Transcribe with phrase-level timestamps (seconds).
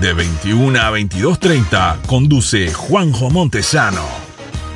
[0.00, 4.04] De 21 a 22.30 conduce Juanjo Montesano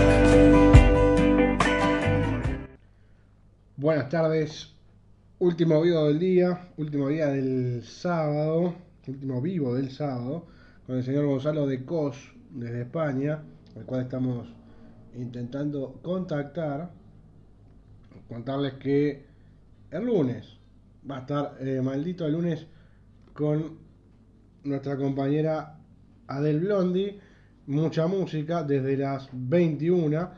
[3.77, 4.75] Buenas tardes.
[5.39, 8.75] Último vivo del día, último día del sábado,
[9.07, 10.45] último vivo del sábado,
[10.85, 12.15] con el señor Gonzalo de Cos
[12.51, 13.41] desde España,
[13.75, 14.55] al cual estamos
[15.17, 16.91] intentando contactar,
[18.27, 19.25] contarles que
[19.91, 20.57] el lunes
[21.09, 22.67] va a estar eh, maldito el lunes
[23.33, 23.77] con
[24.63, 25.77] nuestra compañera
[26.27, 27.19] Adel Blondi,
[27.67, 30.29] mucha música desde las 21,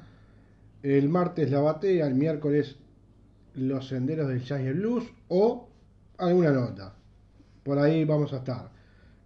[0.84, 2.78] el martes la batea, el miércoles
[3.56, 5.68] los senderos del jazz y el blues o
[6.18, 6.96] alguna nota.
[7.64, 8.72] Por ahí vamos a estar.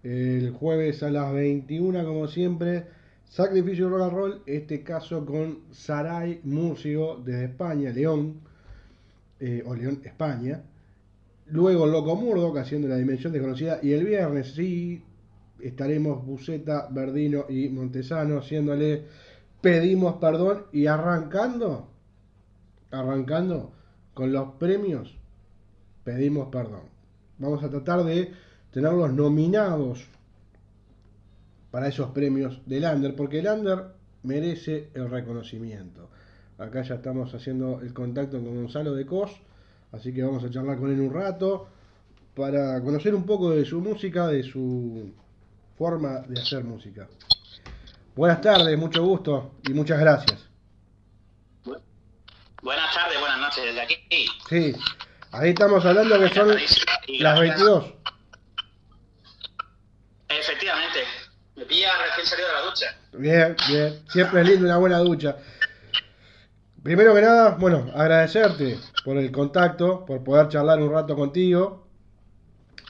[0.01, 2.85] El jueves a las 21 como siempre
[3.29, 8.41] Sacrificio Rock and Roll, este caso con Saray Murcio desde España, León,
[9.39, 10.63] eh, o León, España.
[11.47, 13.79] Luego Loco Murdoch haciendo la dimensión desconocida.
[13.81, 15.03] Y el viernes sí
[15.59, 19.05] estaremos Buceta, Verdino y Montesano haciéndole
[19.63, 21.87] pedimos perdón y arrancando,
[22.91, 23.71] arrancando
[24.13, 25.17] con los premios,
[26.03, 26.83] pedimos perdón.
[27.39, 28.33] Vamos a tratar de
[28.71, 30.05] tenerlos nominados
[31.73, 36.07] para esos premios del Under, porque el Under merece el reconocimiento.
[36.59, 39.31] Acá ya estamos haciendo el contacto con Gonzalo de Cos,
[39.91, 41.67] así que vamos a charlar con él un rato
[42.35, 45.15] para conocer un poco de su música, de su
[45.75, 47.07] forma de hacer música.
[48.15, 50.47] Buenas tardes, mucho gusto y muchas gracias.
[52.61, 53.95] Buenas tardes, buenas noches desde aquí.
[54.47, 54.75] Sí,
[55.31, 56.55] ahí estamos hablando que son
[57.19, 57.93] las 22.
[60.29, 60.99] Efectivamente,
[61.55, 62.97] me pilla recién salido de la ducha.
[63.17, 63.99] Bien, bien.
[64.09, 65.37] Siempre es lindo una buena ducha.
[66.81, 71.87] Primero que nada, bueno, agradecerte por el contacto, por poder charlar un rato contigo.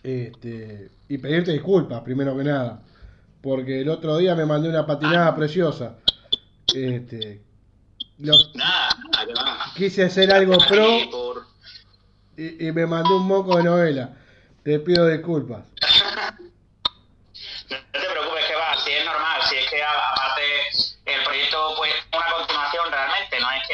[0.02, 2.82] Este, y pedirte disculpas, primero que nada.
[3.42, 5.98] Porque el otro día me mandé una patinada preciosa.
[6.74, 7.42] Este,
[9.76, 10.88] quise hacer algo pro
[12.38, 14.18] y, y me mandé un moco de novela.
[14.64, 15.66] Te pido disculpas.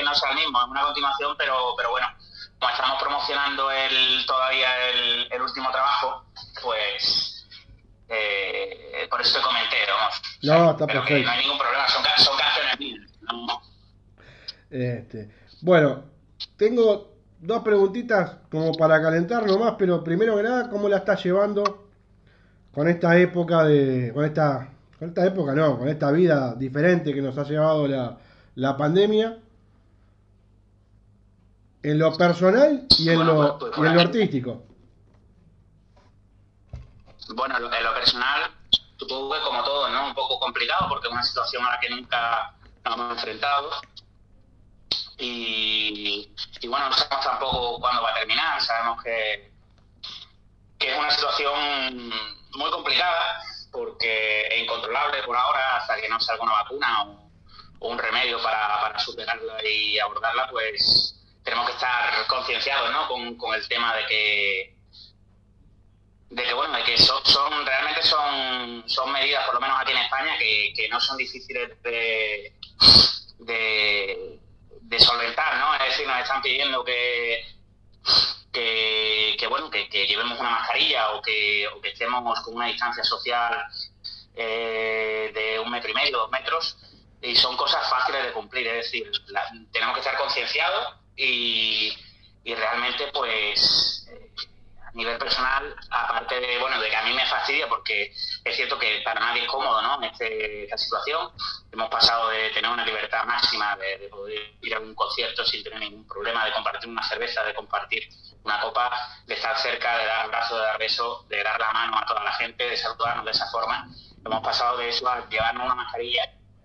[0.09, 2.07] No sea el mismo, es una continuación, pero, pero bueno,
[2.59, 6.25] como estamos promocionando el todavía el, el último trabajo,
[6.61, 7.47] pues
[8.09, 10.21] eh, por eso te comenté, vamos.
[10.43, 11.25] No, está pero perfecto.
[11.25, 13.11] no hay ningún problema, son, son canciones mías.
[13.21, 13.61] ¿no?
[14.69, 15.29] Este,
[15.61, 16.03] bueno,
[16.57, 21.89] tengo dos preguntitas como para calentar nomás, pero primero que nada, ¿cómo la estás llevando
[22.73, 27.21] con esta época de, con esta, con esta época no, con esta vida diferente que
[27.21, 28.17] nos ha llevado la,
[28.55, 29.37] la pandemia?
[31.81, 34.63] En lo personal y en lo, y en lo artístico.
[37.35, 38.51] Bueno, en lo- en lo personal,
[38.97, 40.07] supongo que como todo, ¿no?
[40.07, 42.53] Un poco complicado porque es una situación a la que nunca
[42.83, 43.69] nos hemos enfrentado.
[45.17, 48.61] Y, y bueno, no sabemos tampoco cuándo va a terminar.
[48.61, 49.51] Sabemos que,
[50.79, 52.09] que es una situación
[52.55, 53.41] muy complicada
[53.71, 57.29] porque es incontrolable por ahora hasta que no salga una vacuna o,
[57.79, 61.15] o un remedio para, para superarla y abordarla, pues
[61.49, 63.07] tenemos que estar concienciados ¿no?
[63.07, 64.75] con, el tema de que
[66.29, 69.91] de que bueno de que son, son realmente son son medidas por lo menos aquí
[69.91, 72.53] en España que, no son difíciles de,
[73.39, 77.43] de solventar no es decir nos están pidiendo que
[78.51, 83.03] que, bueno que, que llevemos una mascarilla o que, o que estemos con una distancia
[83.03, 83.65] social
[84.35, 86.77] eh, de un metro y medio dos metros
[87.21, 91.93] y son cosas fáciles de cumplir es decir la- tenemos que estar concienciados y,
[92.45, 94.07] y realmente pues
[94.85, 98.11] a nivel personal, aparte de, bueno, de que a mí me fastidia porque
[98.43, 99.97] es cierto que para nadie es cómodo, ¿no?
[100.01, 101.29] En este- esta situación
[101.71, 105.63] hemos pasado de tener una libertad máxima de, de poder ir a un concierto sin
[105.63, 108.09] tener ningún problema, de compartir una cerveza, de compartir
[108.43, 108.89] una copa,
[109.27, 112.23] de estar cerca, de dar abrazo, de dar beso, de dar la mano a toda
[112.23, 113.87] la gente, de saludarnos de esa forma.
[114.25, 116.23] Hemos pasado de eso a llevarnos una mascarilla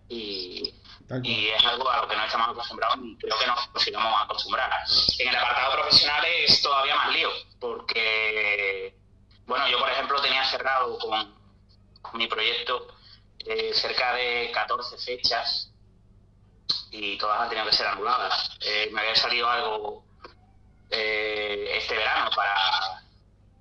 [0.09, 0.73] y,
[1.23, 4.71] y es algo a lo que no estamos acostumbrados y creo que nos consigamos acostumbrar.
[5.19, 7.31] En el apartado profesional es todavía más lío,
[7.61, 8.97] porque,
[9.47, 11.35] bueno, yo por ejemplo tenía cerrado con,
[12.15, 12.87] mi proyecto
[13.41, 15.73] eh, cerca de 14 fechas
[16.93, 18.57] y todas han tenido que ser anuladas.
[18.61, 20.05] Eh, me había salido algo
[20.91, 23.03] eh, este verano para,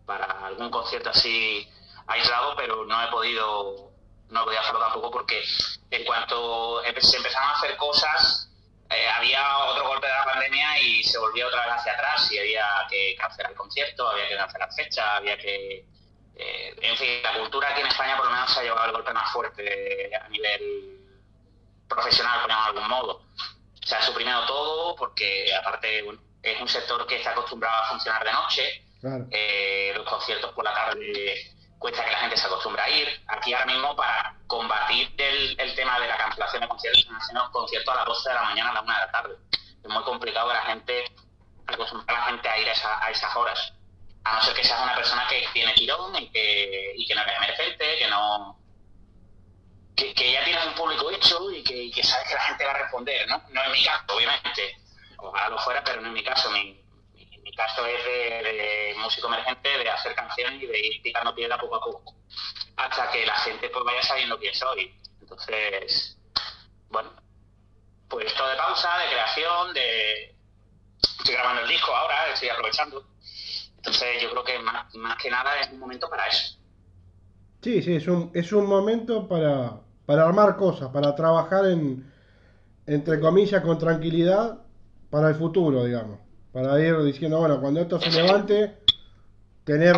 [0.05, 1.67] para algún concierto así
[2.05, 3.92] aislado, pero no he podido
[4.33, 5.43] no podido hacerlo tampoco porque
[5.91, 8.49] en cuanto se empezaron a hacer cosas
[8.93, 12.37] eh, había otro golpe de la pandemia y se volvía otra vez hacia atrás y
[12.37, 15.85] había que cancelar el concierto, había que cancelar fecha, había que...
[16.35, 18.91] Eh, en fin, la cultura aquí en España por lo menos se ha llevado el
[18.91, 20.99] golpe más fuerte a nivel
[21.87, 23.25] profesional, por algún modo.
[23.83, 26.03] Se ha suprimido todo porque aparte
[26.41, 28.83] es un sector que está acostumbrado a funcionar de noche.
[29.31, 31.51] Eh, los conciertos por la tarde
[31.83, 33.23] cuesta que la gente se acostumbre a ir.
[33.27, 37.97] Aquí ahora mismo para combatir el, tema de la cancelación de conciertos, haciendo conciertos a
[37.97, 39.35] las 12 de la mañana a la 1 de la tarde.
[39.83, 41.05] Es muy complicado que la gente
[41.67, 43.73] acostumbrar a la gente a ir a, esas horas.
[44.23, 47.21] A no ser que seas una persona que tiene tirón y que, y que no
[47.21, 48.57] es emergente, que no
[49.93, 52.77] que, ya tienes un público hecho y que, y sabes que la gente va a
[52.77, 53.43] responder, ¿no?
[53.49, 54.77] No es mi caso, obviamente.
[55.17, 56.49] Ojalá lo fuera, pero no es mi caso.
[56.51, 56.81] Mi,
[57.53, 61.75] mi, caso es de, músico emergente, de hacer canciones y de ir picando piedra poco
[61.75, 62.15] a poco.
[62.77, 64.93] Hasta que la gente pues vaya sabiendo quién soy.
[65.21, 66.17] Entonces,
[66.89, 67.11] bueno,
[68.09, 70.35] pues esto de pausa, de creación, de...
[71.19, 73.05] Estoy grabando el disco ahora, estoy aprovechando.
[73.77, 76.57] Entonces yo creo que más, más que nada es un momento para eso.
[77.61, 82.11] Sí, sí, es un, es un momento para, para armar cosas, para trabajar en,
[82.85, 84.59] entre comillas, con tranquilidad
[85.09, 86.22] para el futuro, digamos.
[86.53, 88.77] Para ir diciendo, bueno, cuando esto se levante,
[89.63, 89.95] tener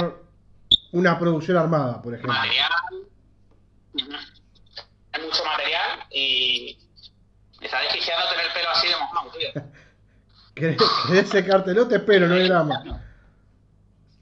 [0.94, 2.34] una producción armada, por ejemplo.
[2.34, 2.72] Material.
[5.12, 6.78] Hay mucho material y
[7.60, 9.50] me está desquiciando tener el pelo así de mojado, tío.
[10.56, 10.82] ¿Querés,
[11.30, 11.86] secártelo?
[11.90, 13.02] Te espero, no hay drama.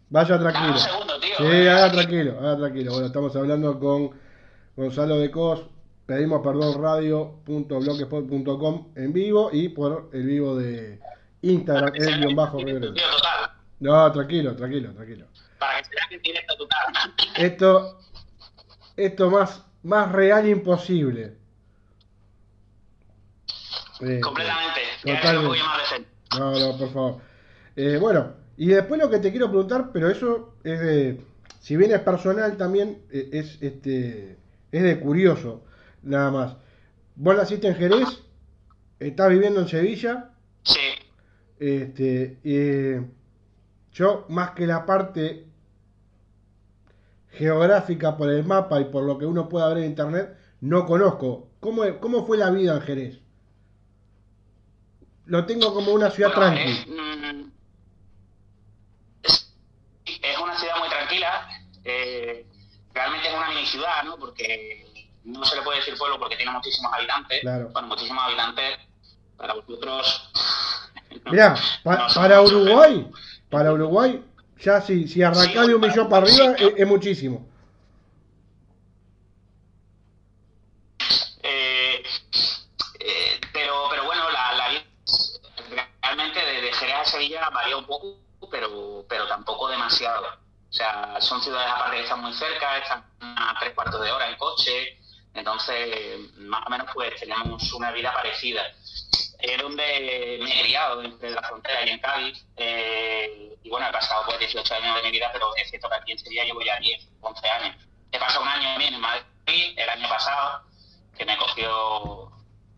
[0.09, 0.79] Vaya tranquilo.
[0.79, 2.93] segundo, tío, sí, haga tranquilo, haga tranquilo.
[2.93, 4.09] Bueno, estamos hablando con
[4.75, 5.67] Gonzalo de Cos,
[6.07, 10.99] pedimos perdón radio.blogspot.com en vivo y por el vivo de
[11.43, 12.57] Instagram, el guion bajo
[13.79, 15.27] No, tranquilo, tranquilo, tranquilo.
[15.59, 17.13] Para que se vea que esto total.
[17.37, 17.99] Esto,
[18.97, 21.37] esto más, más real imposible.
[24.01, 24.81] Eh, Completamente.
[25.03, 25.59] Totalmente.
[26.37, 27.21] No, no, por favor.
[27.75, 31.21] Eh, bueno, y después lo que te quiero preguntar, pero eso es de,
[31.59, 34.37] si bien es personal también, eh, es este,
[34.71, 35.63] es de curioso
[36.01, 36.55] nada más.
[37.15, 38.07] Vos naciste en Jerez,
[38.99, 40.29] estás viviendo en Sevilla.
[40.63, 40.79] Sí.
[41.63, 43.01] Este, eh,
[43.93, 45.47] yo, más que la parte
[47.31, 51.51] geográfica por el mapa y por lo que uno pueda ver en internet, no conozco.
[51.61, 53.19] ¿Cómo, cómo fue la vida en Jerez?
[55.25, 56.85] Lo tengo como una ciudad tranquila.
[56.85, 57.51] Mm,
[59.23, 61.47] es, una ciudad muy tranquila.
[61.85, 62.45] Eh,
[62.93, 64.17] realmente es una mini ciudad, ¿no?
[64.17, 64.85] Porque
[65.23, 67.41] no se le puede decir pueblo porque tiene muchísimos habitantes.
[67.41, 68.79] Bueno, muchísimos habitantes.
[69.37, 70.29] Para vosotros.
[71.31, 73.09] Mira, para Uruguay,
[73.49, 74.23] para Uruguay,
[74.59, 77.45] ya si, si arrancás de un millón para arriba es, muchísimo.
[81.43, 82.03] Eh,
[82.99, 84.83] eh, pero, pero bueno, la, la
[86.01, 88.17] realmente de, de Jerez a Sevilla varía un poco,
[88.49, 90.25] pero, pero tampoco demasiado.
[90.69, 94.29] O sea, son ciudades aparte que están muy cerca, están a tres cuartos de hora
[94.29, 94.99] en coche,
[95.33, 98.63] entonces, más o menos, pues tenemos una vida parecida.
[99.39, 102.45] Es donde me he criado, entre la frontera y en Cádiz.
[102.55, 105.95] Eh, y bueno, he pasado pues 18 años de mi vida, pero es cierto que
[105.95, 107.75] aquí en Sevilla llevo ya 10, 11 años.
[108.11, 110.63] He pasado un año también en Madrid, el año pasado,
[111.17, 112.31] que me cogió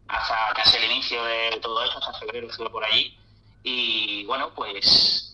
[0.07, 3.17] hasta casi el inicio de todo esto, hasta febrero estuve por allí.
[3.63, 5.24] Y bueno, pues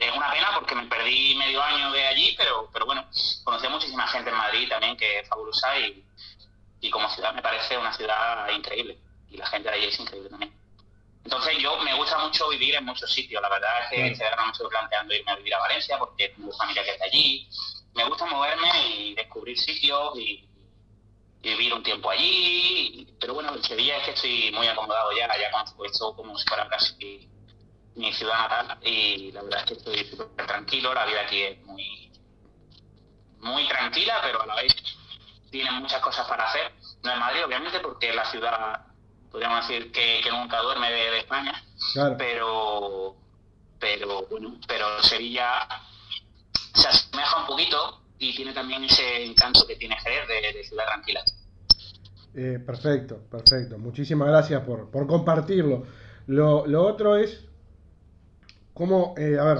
[0.00, 3.06] es una pena porque me perdí medio año de allí, pero, pero bueno,
[3.44, 6.02] conocí a muchísima gente en Madrid también que es fabulosa y,
[6.80, 8.98] y como ciudad me parece una ciudad increíble.
[9.30, 10.60] Y la gente de allí es increíble también.
[11.22, 14.46] Entonces yo me gusta mucho vivir en muchos sitios, la verdad es que este verano
[14.46, 17.48] me estoy planteando irme a vivir a Valencia porque tengo familia que es de allí,
[17.94, 20.46] me gusta moverme y descubrir sitios y,
[21.42, 25.50] vivir un tiempo allí, pero bueno, en Sevilla es que estoy muy acomodado ya, ya
[25.50, 27.29] conozco esto como si fuera casi
[28.00, 31.64] mi ciudad natal y la verdad es que estoy súper tranquilo, la vida aquí es
[31.66, 32.10] muy,
[33.40, 34.74] muy tranquila, pero a la vez
[35.50, 36.72] tiene muchas cosas para hacer.
[37.02, 38.86] No es Madrid, obviamente, porque es la ciudad,
[39.30, 41.62] podríamos decir, que, nunca duerme de, España,
[42.16, 43.16] pero,
[43.78, 45.68] pero bueno, pero Sevilla
[46.74, 51.22] se asemeja un poquito y tiene también ese encanto que tiene Jerez de, ciudad tranquila.
[52.34, 53.76] Eh, perfecto, perfecto.
[53.76, 55.84] Muchísimas gracias por, por compartirlo.
[56.26, 57.49] Lo, lo, otro es
[58.80, 59.58] cómo, eh, a ver,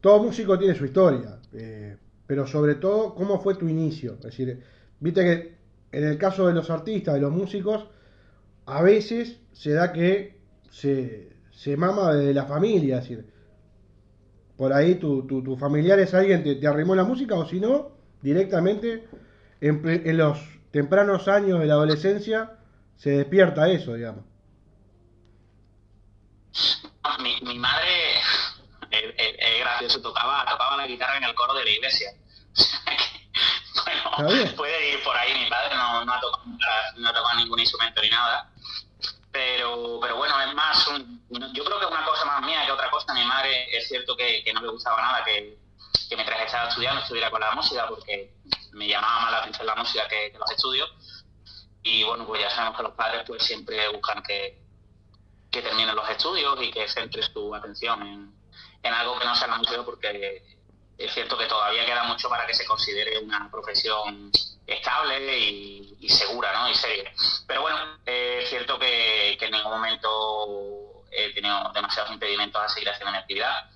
[0.00, 4.14] todo músico tiene su historia, eh, pero sobre todo, ¿cómo fue tu inicio?
[4.14, 4.62] Es decir,
[5.00, 5.56] viste que
[5.92, 7.86] en el caso de los artistas, de los músicos,
[8.64, 13.26] a veces se da que se, se mama desde la familia, es decir,
[14.56, 17.90] por ahí tu, tu, familiar es alguien te, te, arrimó la música o si no,
[18.22, 19.04] directamente
[19.60, 20.38] en, en, los
[20.70, 22.52] tempranos años de la adolescencia
[22.96, 24.24] se despierta eso, digamos.
[27.18, 28.24] Mi, mi madre es,
[28.90, 32.10] es, es, gracioso, tocaba, tocaba la guitarra en el coro de la iglesia.
[34.18, 36.44] bueno, puede ir por ahí, mi padre no, no, ha tocado,
[36.96, 38.50] no ha tocado ningún instrumento ni nada
[39.36, 42.72] pero, pero bueno, es más, un, yo creo que es una cosa más mía que
[42.72, 43.12] otra cosa.
[43.12, 45.58] Mi madre es cierto que, que no le gustaba nada que,
[46.08, 48.32] que mientras estaba estudiando estuviera con la música porque
[48.72, 50.90] me llamaba más la atención la música que, que, los estudios.
[51.82, 54.58] Y bueno, pues ya sabemos que los padres pues siempre buscan que,
[55.50, 55.85] que terminen los
[56.16, 58.34] estudios y que centre su atención en,
[58.82, 60.42] en algo que no sea la música porque
[60.98, 64.30] es cierto que todavía queda mucho para que se considere una profesión
[64.66, 66.70] estable y, y segura, ¿no?
[66.70, 67.12] Y seria.
[67.46, 72.68] Pero bueno, eh, es cierto que, que, en ningún momento he tenido demasiados impedimentos a
[72.68, 73.70] seguir haciendo mi actividad.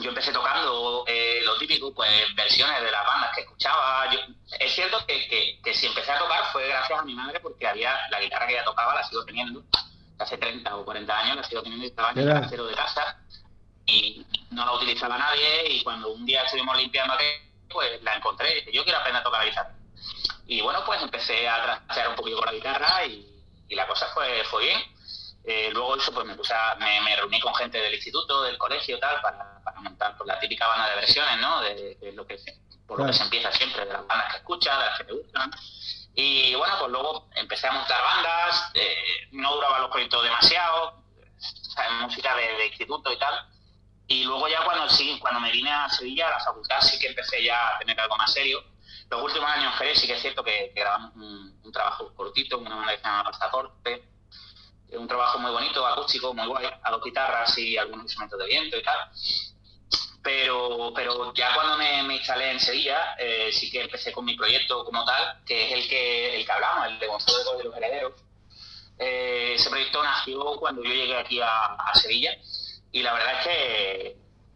[0.00, 4.10] Yo empecé tocando eh, lo típico, pues versiones de las bandas que escuchaba.
[4.10, 4.18] Yo,
[4.58, 7.66] es cierto que, que, que, si empecé a tocar fue gracias a mi madre porque
[7.66, 9.62] había la guitarra que ella tocaba, la sigo teniendo.
[10.22, 13.18] Hace 30 o 40 años la sigo teniendo y estaba en el trasero de casa
[13.86, 18.52] y no la utilizaba nadie y cuando un día estuvimos limpiando aquello, pues la encontré
[18.52, 19.74] y dije, yo quiero aprender a tocar la guitarra
[20.46, 23.26] y bueno, pues empecé a trastear un poquito con la guitarra y,
[23.68, 24.80] y la cosa fue, fue bien.
[25.44, 28.58] Eh, luego eso, pues me puse a, me, me, reuní con gente del instituto, del
[28.58, 31.60] colegio, tal, para, para montar pues, la típica banda de versiones, ¿no?
[31.62, 32.36] De, de lo que
[32.86, 35.12] por lo que se empieza siempre, de las bandas que escuchas, de las que te
[35.12, 35.50] gustan.
[36.14, 41.02] Y bueno, pues luego empecé a montar bandas, eh, no duraban los proyectos demasiado,
[42.02, 43.48] música de, instituto y tal.
[44.08, 47.08] Y luego ya cuando sí, cuando me vine a Sevilla, a la facultad, sí que
[47.08, 48.62] empecé ya a tener algo más serio
[49.12, 52.58] los últimos años en Jerez sí que es cierto que, que grabamos un, trabajo cortito,
[52.58, 54.08] una banda que se llama Pasaporte,
[54.92, 58.76] un trabajo muy bonito, acústico, muy guay, a dos guitarras y algunos instrumentos de viento
[58.76, 58.98] y tal.
[60.22, 64.84] Pero, pero ya cuando me, instalé en Sevilla, eh, sí que empecé con mi proyecto
[64.84, 68.12] como tal, que es el que, el que hablamos, el de Gonzalo de los Herederos.
[68.98, 72.36] Eh, ese proyecto nació cuando yo llegué aquí a, a Sevilla
[72.92, 74.06] y la verdad es que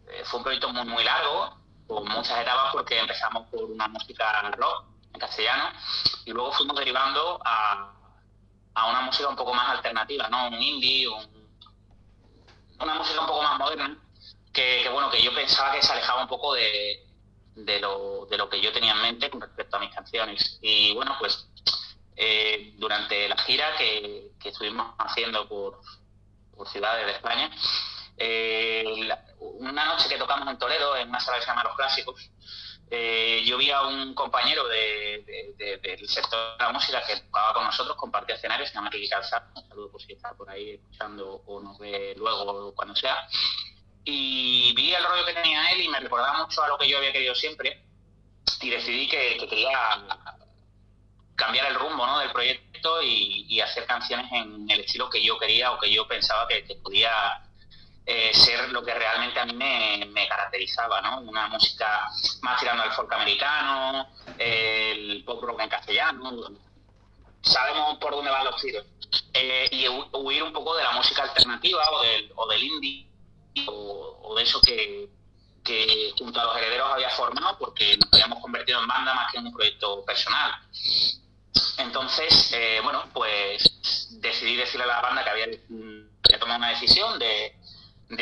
[0.07, 4.49] eh, fue un proyecto muy, muy largo, con muchas etapas porque empezamos por una música
[4.51, 5.71] rock en castellano
[6.25, 7.91] y luego fuimos derivando a,
[8.73, 10.47] a una música un poco más alternativa, ¿no?
[10.47, 11.47] Un indie, un,
[12.79, 13.97] una música un poco más moderna
[14.57, 17.05] que, bueno, que yo pensaba que se alejaba un poco de,
[17.53, 20.57] de, lo, de lo que yo tenía en mente con respecto a mis canciones.
[20.63, 21.47] Y bueno, pues
[22.15, 25.79] eh, durante la gira que, que estuvimos haciendo por,
[26.55, 27.51] por ciudades de España,
[28.17, 28.83] eh,
[29.39, 32.31] una noche que tocamos en Toledo, en una sala que se llama Los Clásicos,
[32.89, 37.17] eh, yo vi a un compañero de, de, de, del sector de la música que
[37.17, 40.49] tocaba con nosotros, compartía escenario, se llama Ricky Calzado, un saludo por si está por
[40.49, 43.27] ahí escuchando o nos ve luego cuando sea.
[44.09, 46.97] Y vi el rollo que tenía él y me recordaba mucho a lo que yo
[46.97, 47.83] había querido siempre
[48.61, 49.77] y decidí que, que quería
[51.35, 52.19] cambiar el rumbo ¿no?
[52.19, 56.47] del proyecto y, hacer canciones en el estilo que yo quería o que yo pensaba
[56.47, 57.43] que, podía
[58.05, 61.19] eh, ser lo que realmente a mí me, caracterizaba, ¿no?
[61.19, 62.07] Una música
[62.43, 66.31] más tirando al folk americano, el pop rock en castellano.
[67.41, 68.85] Sabemos por dónde van los tiros.
[69.33, 73.07] Eh, y huir un poco de la música alternativa o del, o del indie
[73.67, 75.09] o, de eso que,
[76.17, 79.47] junto a los herederos había formado porque nos habíamos convertido en banda más que en
[79.47, 80.51] un proyecto personal.
[81.77, 85.47] Entonces, eh, bueno, pues decidí decirle a la banda que había,
[86.39, 87.53] tomado una decisión de,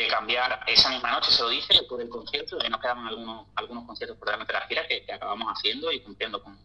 [0.10, 3.86] cambiar esa misma noche, se lo dije, después del concierto, y nos quedaban algunos, algunos
[3.86, 6.58] conciertos por delante de la gira que, que acabamos haciendo y cumpliendo con,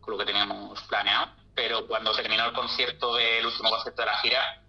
[0.00, 1.32] con, lo que teníamos planeado.
[1.54, 4.62] Pero cuando terminó el concierto del último concierto de la gira,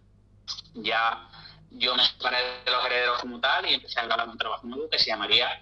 [0.74, 1.30] ya
[1.72, 4.90] yo me separé de los herederos como tal y empecé a grabar un trabajo nuevo
[4.90, 5.62] que se llamaría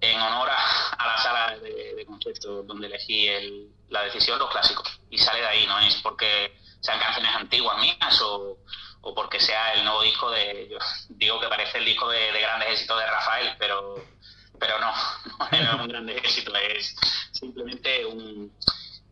[0.00, 5.00] en honor a, la sala de, de conciertos donde elegí el, la decisión, los clásicos.
[5.10, 8.58] Y sale de ahí, no es porque sean canciones antiguas mías o
[9.06, 10.78] o porque sea el nuevo disco de, yo
[11.10, 13.94] digo que parece el disco de, de grandes éxitos de Rafael, pero,
[14.58, 14.92] pero no,
[15.38, 16.96] no es un gran éxito, es
[17.30, 18.52] simplemente un,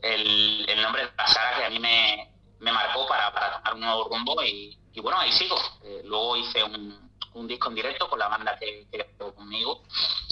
[0.03, 2.29] el, el, nombre de la saga que a mí me,
[2.59, 5.57] me marcó para, para tomar un nuevo rumbo y bueno, ahí sigo.
[6.15, 9.05] Luego hice un, un disco en directo con la banda que, que
[9.35, 9.83] conmigo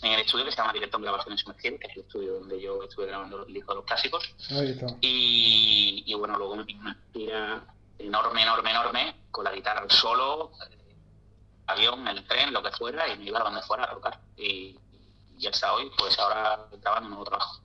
[0.03, 2.61] en el estudio que se llama Directo en Grabaciones Sumergibles, que es el estudio donde
[2.61, 4.33] yo estuve grabando el disco de los clásicos.
[4.51, 4.87] Ahí está.
[5.01, 7.67] Y, y bueno, luego me puse una gira
[7.99, 10.95] enorme, enorme, enorme, con la guitarra solo, eh,
[11.67, 14.21] avión, el tren, lo que fuera, y me iba a donde fuera a tocar.
[14.37, 14.79] Y,
[15.37, 17.61] y hasta hoy, pues ahora grabando un nuevo trabajo.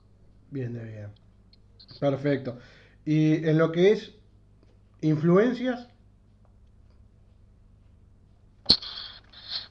[0.50, 1.14] Bien, de bien.
[2.00, 2.58] Perfecto.
[3.04, 4.12] Y en lo que es
[5.02, 5.86] influencias,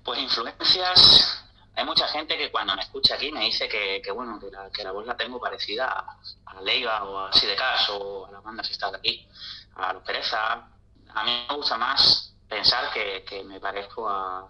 [0.07, 1.43] Pues influencias,
[1.75, 4.71] hay mucha gente que cuando me escucha aquí me dice que, que bueno, que la,
[4.71, 8.67] que la voz la tengo parecida a, Leiva o a Sidecar o a las bandas
[8.67, 9.27] que están aquí,
[9.75, 10.65] a los Pereza.
[11.13, 14.47] A mí me gusta más pensar que, que me parezco a,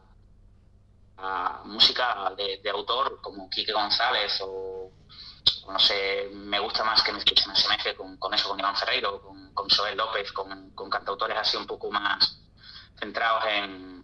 [1.18, 4.92] a música de, de autor como Quique González o,
[5.66, 8.60] o no sé, me gusta más que me, que se me con, con eso, con
[8.60, 12.44] Iván Ferreiro, con, con Soel López, con, con cantautores así un poco más
[13.00, 13.97] centrados en,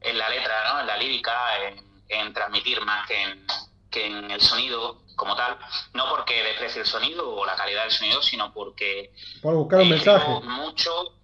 [0.00, 0.80] en la letra, ¿no?
[0.80, 3.46] en la lírica, en, en transmitir más que en,
[3.90, 5.58] que en el sonido como tal.
[5.94, 9.12] No porque desprecie el sonido o la calidad del sonido, sino porque
[9.42, 10.60] por buscar un escribo mensaje.
[10.60, 11.14] mucho.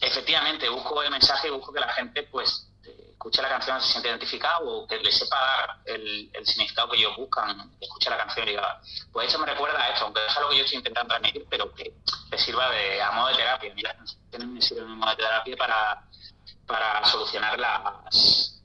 [0.00, 2.68] Efectivamente, busco el mensaje y busco que la gente pues
[3.24, 6.98] escuche la canción, se siente identificado o que le sepa dar el, el significado que
[6.98, 10.26] ellos buscan, que escuche la canción y diga, pues eso me recuerda a esto, aunque
[10.26, 11.94] es algo que yo estoy intentando transmitir, pero que
[12.30, 13.72] le sirva de, a modo de terapia.
[13.72, 16.04] A mí las canciones me sirven a modo de terapia para,
[16.66, 18.62] para solucionar las,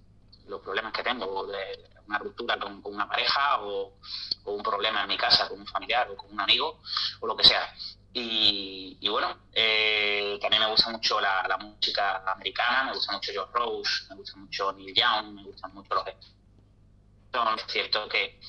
[0.47, 3.93] los problemas que tengo de una ruptura con, una pareja o,
[4.45, 6.81] un problema en mi casa con un familiar o con un amigo
[7.19, 7.71] o lo que sea.
[8.11, 13.91] Y, bueno, eh, también me gusta mucho la, música americana, me gusta mucho George Rose,
[14.09, 18.39] me gusta mucho Neil Young, me gustan mucho los Es cierto que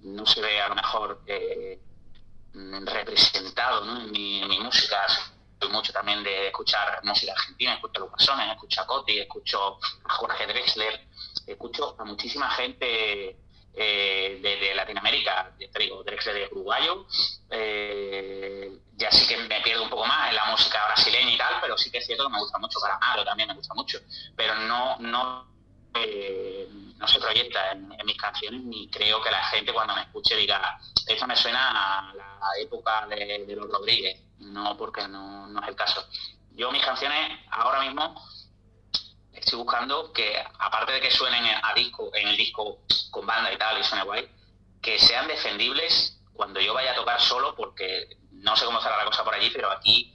[0.00, 1.80] no se ve a lo mejor eh,
[2.52, 5.06] representado en mi música
[5.60, 9.78] soy mucho también de escuchar música argentina, escucho a Lucas Sones, escucho a Coti, escucho
[10.04, 11.00] a Jorge Drexler,
[11.46, 13.36] escucho a muchísima gente
[13.74, 17.06] eh, de, de, Latinoamérica, te digo, Drexler es uruguayo,
[17.50, 21.60] eh, ya sí que me pierdo un poco más en la música brasileña y tal,
[21.60, 23.98] pero sí que es cierto que me gusta mucho Calamaro, también me gusta mucho,
[24.36, 25.46] pero no, no,
[25.94, 30.36] eh, no se proyecta en, mis canciones ni creo que la gente cuando me escuche
[30.36, 35.68] diga, esto me suena a la época de, los Rodríguez, no porque no, no es
[35.68, 36.06] el caso.
[36.52, 38.20] Yo mis canciones ahora mismo
[39.32, 43.56] estoy buscando que, aparte de que suenen a disco, en el disco con banda y
[43.56, 44.28] tal, y suene guay,
[44.82, 49.04] que sean defendibles cuando yo vaya a tocar solo, porque no sé cómo será la
[49.04, 50.14] cosa por allí, pero aquí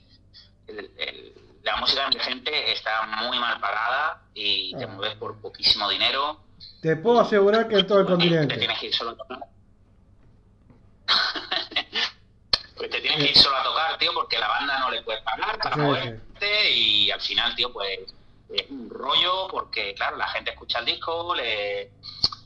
[0.68, 1.34] el,
[1.64, 6.42] la música emergente está muy mal pagada y te mueves por poquísimo dinero.
[6.82, 8.54] Te puedo asegurar que en todo el continente.
[8.54, 9.40] Te tienes que ir solo a tocar.
[12.78, 15.24] pues te tienes que ir solo a tocar, tío, porque la banda no le puedes
[15.24, 17.06] pagar para sí, moverte sí.
[17.06, 18.00] y al final, tío, pues
[18.50, 21.92] es un rollo porque, claro, la gente escucha el disco, le,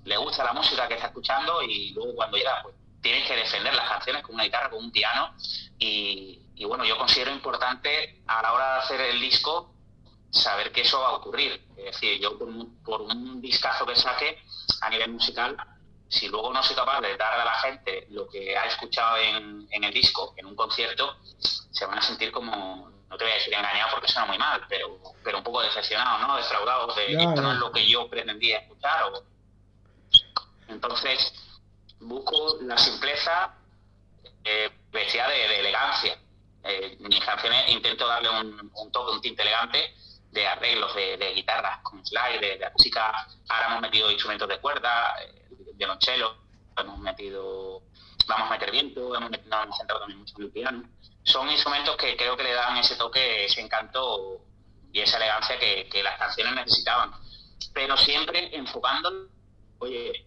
[0.05, 3.73] le gusta la música que está escuchando y luego cuando llega, pues tienes que defender
[3.73, 5.33] las canciones con una guitarra, con un piano
[5.79, 9.73] y, y, bueno, yo considero importante a la hora de hacer el disco
[10.31, 11.65] saber que eso va a ocurrir.
[11.77, 14.41] Es decir, yo por un, por un discazo que saque
[14.81, 15.55] a nivel musical,
[16.09, 19.67] si luego no soy capaz de darle a la gente lo que ha escuchado en,
[19.69, 23.35] en el disco, en un concierto, se van a sentir como, no te voy a
[23.35, 26.37] decir engañado porque suena muy mal, pero, pero un poco decepcionado, ¿no?
[26.37, 29.03] Defraudado de ya, esto no es lo que yo pretendía escuchar.
[29.03, 29.23] O...
[30.67, 31.33] Entonces,
[31.99, 33.53] busco la simpleza
[34.43, 36.17] eh, vestida de, de elegancia.
[36.67, 39.95] Eh, mis canciones intento darle un, un, toque, un tinte elegante
[40.31, 43.11] de arreglos de, de guitarras con slide, de, de, acústica.
[43.49, 46.35] Ahora hemos metido instrumentos de cuerda, eh, violonchelo,
[46.77, 47.83] hemos metido,
[48.27, 50.83] vamos a meter viento, hemos, metido, nos hemos centrado también mucho en el piano
[51.27, 54.45] son instrumentos que creo que le dan ese toque, ese encanto
[54.93, 57.11] y esa elegancia que, que las canciones necesitaban.
[57.73, 59.27] Pero siempre enfocando,
[59.79, 60.25] oye,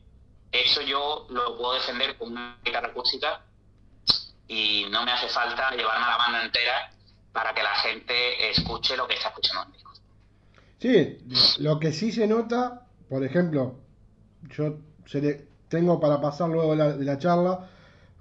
[0.52, 3.42] eso yo lo puedo defender con una guitarra acústica
[4.50, 6.90] y no me hace falta llevarme a la banda entera
[7.32, 9.92] para que la gente escuche lo que está escuchando en disco.
[10.78, 13.76] Sí, lo que sí se nota, por ejemplo,
[14.48, 14.78] yo
[15.68, 17.68] tengo para pasar luego de la, de la charla,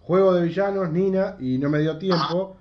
[0.01, 2.57] juego de villanos, Nina, y no me dio tiempo.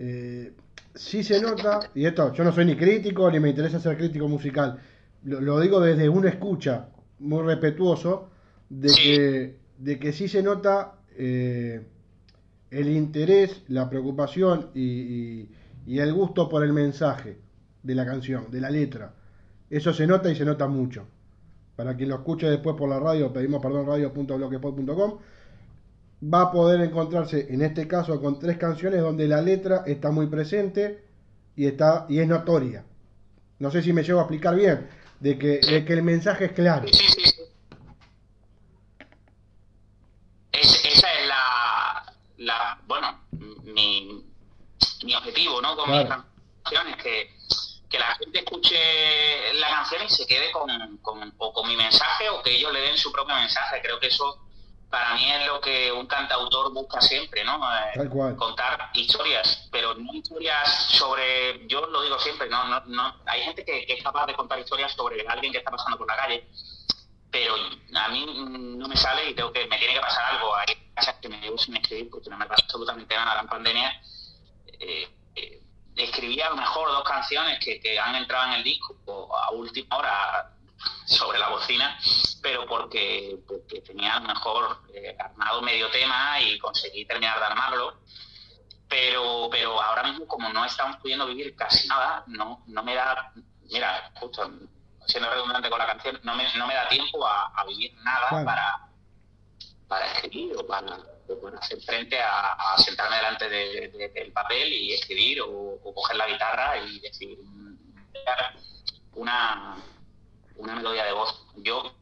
[0.00, 0.52] Eh,
[0.92, 4.26] sí se nota, y esto, yo no soy ni crítico ni me interesa ser crítico
[4.26, 4.82] musical,
[5.22, 6.88] lo, lo digo desde una escucha
[7.20, 8.28] muy respetuoso,
[8.68, 9.02] de, sí.
[9.02, 11.86] que, de que sí se nota eh,
[12.72, 15.48] el interés, la preocupación y,
[15.86, 17.38] y, el gusto por el mensaje
[17.82, 19.14] de la canción, de la letra.
[19.70, 21.06] Eso se nota y se nota mucho.
[21.76, 25.18] Para quien lo escuche después por la radio, pedimos perdón radio.bloquepod.com
[26.24, 30.26] va a poder encontrarse en este caso con tres canciones donde la letra está muy
[30.28, 31.02] presente
[31.56, 32.84] y está y es notoria.
[33.58, 34.86] No sé si me llevo a explicar bien.
[35.20, 37.04] de que, de que el mensaje es claro sí.
[40.52, 43.20] Es- esa es la, la bueno,
[43.74, 44.24] mi,
[45.04, 45.76] mi objetivo, ¿no?
[45.76, 46.24] Con Claro.
[46.24, 47.34] mis canciones, que,
[47.90, 52.28] que la gente escuche la canción y se quede con, con, o con mi mensaje
[52.30, 53.80] o que ellos le den su propio mensaje.
[53.82, 54.38] Creo que eso
[54.90, 57.56] para mí es lo que un cantautor busca siempre, ¿no?
[57.56, 58.36] Eh, Tal cual.
[58.36, 63.64] contar historias, pero no historias sobre, yo lo digo siempre, no, no, no, hay gente
[63.64, 66.46] que, que es capaz de contar historias sobre alguien que está pasando por la calle,
[67.30, 67.54] pero
[67.94, 68.26] a mí
[68.76, 71.40] no me sale y tengo que, me tiene que pasar algo, hay cosas que me
[71.40, 73.98] llevo sin escribir porque no me pasa absolutamente nada, la pandemia,
[74.82, 75.62] eh, eh,
[75.96, 78.96] escribí a lo mejor dos canciones que, que han entrado en el disco
[79.34, 80.52] a última hora
[81.06, 81.98] sobre la bocina,
[82.42, 87.44] pero porque, porque tenía a lo mejor eh, armado medio tema y conseguí terminar de
[87.44, 88.00] armarlo.
[88.88, 93.32] Pero, pero ahora mismo, como no estamos pudiendo vivir casi nada, no, no me da,
[93.70, 94.50] mira, justo
[95.06, 98.44] siendo redundante con la canción, no me, no me da tiempo a, a vivir nada
[98.44, 98.88] para,
[99.88, 100.98] para escribir o para,
[101.32, 106.16] o para hacer frente a, sentarme delante de- de- del papel y escribir o, coger
[106.16, 107.38] la guitarra y decir
[109.14, 109.76] una,
[110.56, 111.44] una melodía de voz.
[111.56, 111.94] Yo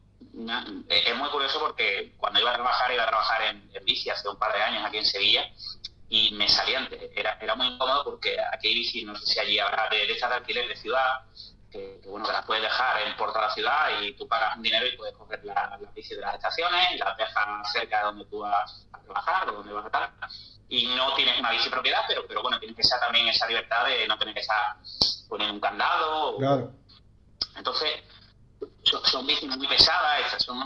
[0.89, 4.37] es muy curioso porque cuando iba a trabajar, iba a trabajar en, bici hace un
[4.37, 5.49] par de años aquí en Sevilla
[6.09, 9.59] y me salían, era, era muy incómodo porque aquí hay bici, no sé si allí
[9.59, 11.21] habrá de, de alquiler de ciudad,
[11.71, 14.55] que, que, bueno, que las puedes dejar en puerta de la ciudad y tú pagas
[14.57, 17.97] un dinero y puedes coger la- las bicis de las estaciones y las dejas cerca
[17.99, 20.11] de donde tú vas a trabajar o donde vas a estar.
[20.69, 23.85] Y no tienes una bici propiedad, pero, pero bueno, tienes que estar también esa libertad
[23.85, 24.75] de no tener que estar
[25.29, 26.71] poniendo un candado o, Claro.
[27.57, 28.03] entonces,
[28.83, 30.61] son, son bicis muy pesadas, estas son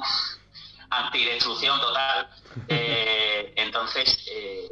[0.89, 2.30] antidestrucción total.
[2.70, 4.70] Eh, entonces, eh,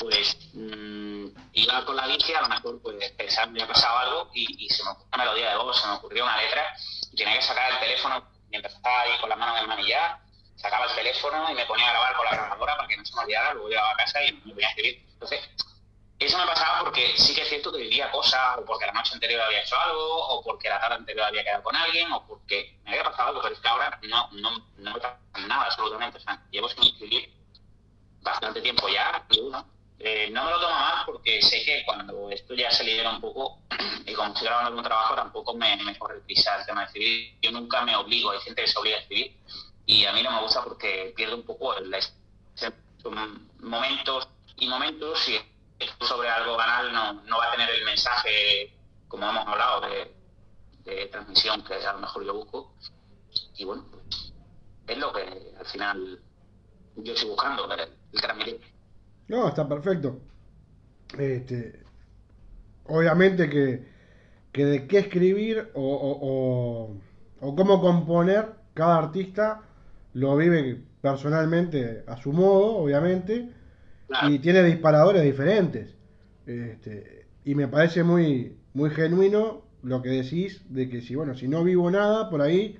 [0.00, 4.30] pues mm, iba con la bici, a lo mejor pues pensando me ha pasado algo
[4.34, 6.74] y, y se me ocurrió una melodía de voz, se me ocurrió una letra
[7.12, 10.18] y tenía que sacar el teléfono mientras estaba ahí con las manos en el manillar,
[10.56, 13.14] sacaba el teléfono y me ponía a grabar con la grabadora para que no se
[13.14, 15.06] me olvidara, luego llegaba a casa y me ponía a escribir.
[15.12, 15.40] Entonces,
[16.18, 19.14] eso me pasaba porque sí que es cierto que vivía cosas, o porque la noche
[19.14, 22.78] anterior había hecho algo, o porque la tarde anterior había quedado con alguien, o porque
[22.84, 26.18] me había pasado algo, pero es que ahora no, no, no me pasa nada absolutamente.
[26.18, 27.32] O sea, llevo sin escribir
[28.20, 29.66] bastante tiempo ya, y uno.
[30.02, 33.20] Eh, no me lo tomo mal porque sé que cuando esto ya se libera un
[33.20, 33.58] poco,
[34.06, 37.38] y como estoy grabando algún trabajo, tampoco me, me corre prisa el tema de escribir.
[37.42, 39.36] Yo nunca me obligo, hay gente que se obliga a escribir,
[39.84, 41.94] y a mí no me gusta porque pierdo un poco el,
[43.02, 45.38] son momentos y momentos y
[46.06, 48.74] sobre algo banal no, no va a tener el mensaje,
[49.08, 50.18] como hemos hablado, de,
[51.10, 52.74] transmisión que a lo mejor yo busco.
[53.56, 53.84] Y bueno,
[54.86, 56.20] es lo que al final
[56.96, 58.79] yo estoy buscando, el, el transmitir.
[59.34, 60.20] No, está perfecto.
[61.18, 61.84] Este,
[62.86, 63.84] obviamente que,
[64.52, 66.96] que de qué escribir o, o, o-
[67.40, 69.62] o cómo componer, cada artista
[70.14, 73.50] lo vive personalmente a su modo, obviamente,
[74.06, 75.96] Claro, y tiene disparadores diferentes.
[76.46, 81.48] Este, y me parece muy, muy genuino lo que decís de que si, bueno, si
[81.48, 82.78] no vivo nada por ahí,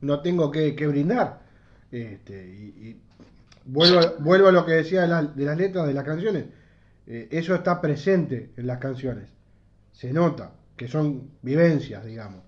[0.00, 1.42] no tengo que, que brindar.
[1.90, 3.00] Este, y, y
[3.64, 6.46] vuelvo, vuelvo a lo que decía de, de las letras de las canciones.
[7.06, 9.28] Eh, eso está presente en las canciones.
[9.92, 12.42] Se nota que son vivencias, digamos.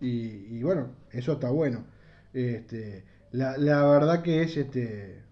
[0.00, 1.84] Y, y bueno, eso está bueno.
[2.32, 5.22] Este, la, la verdad que es este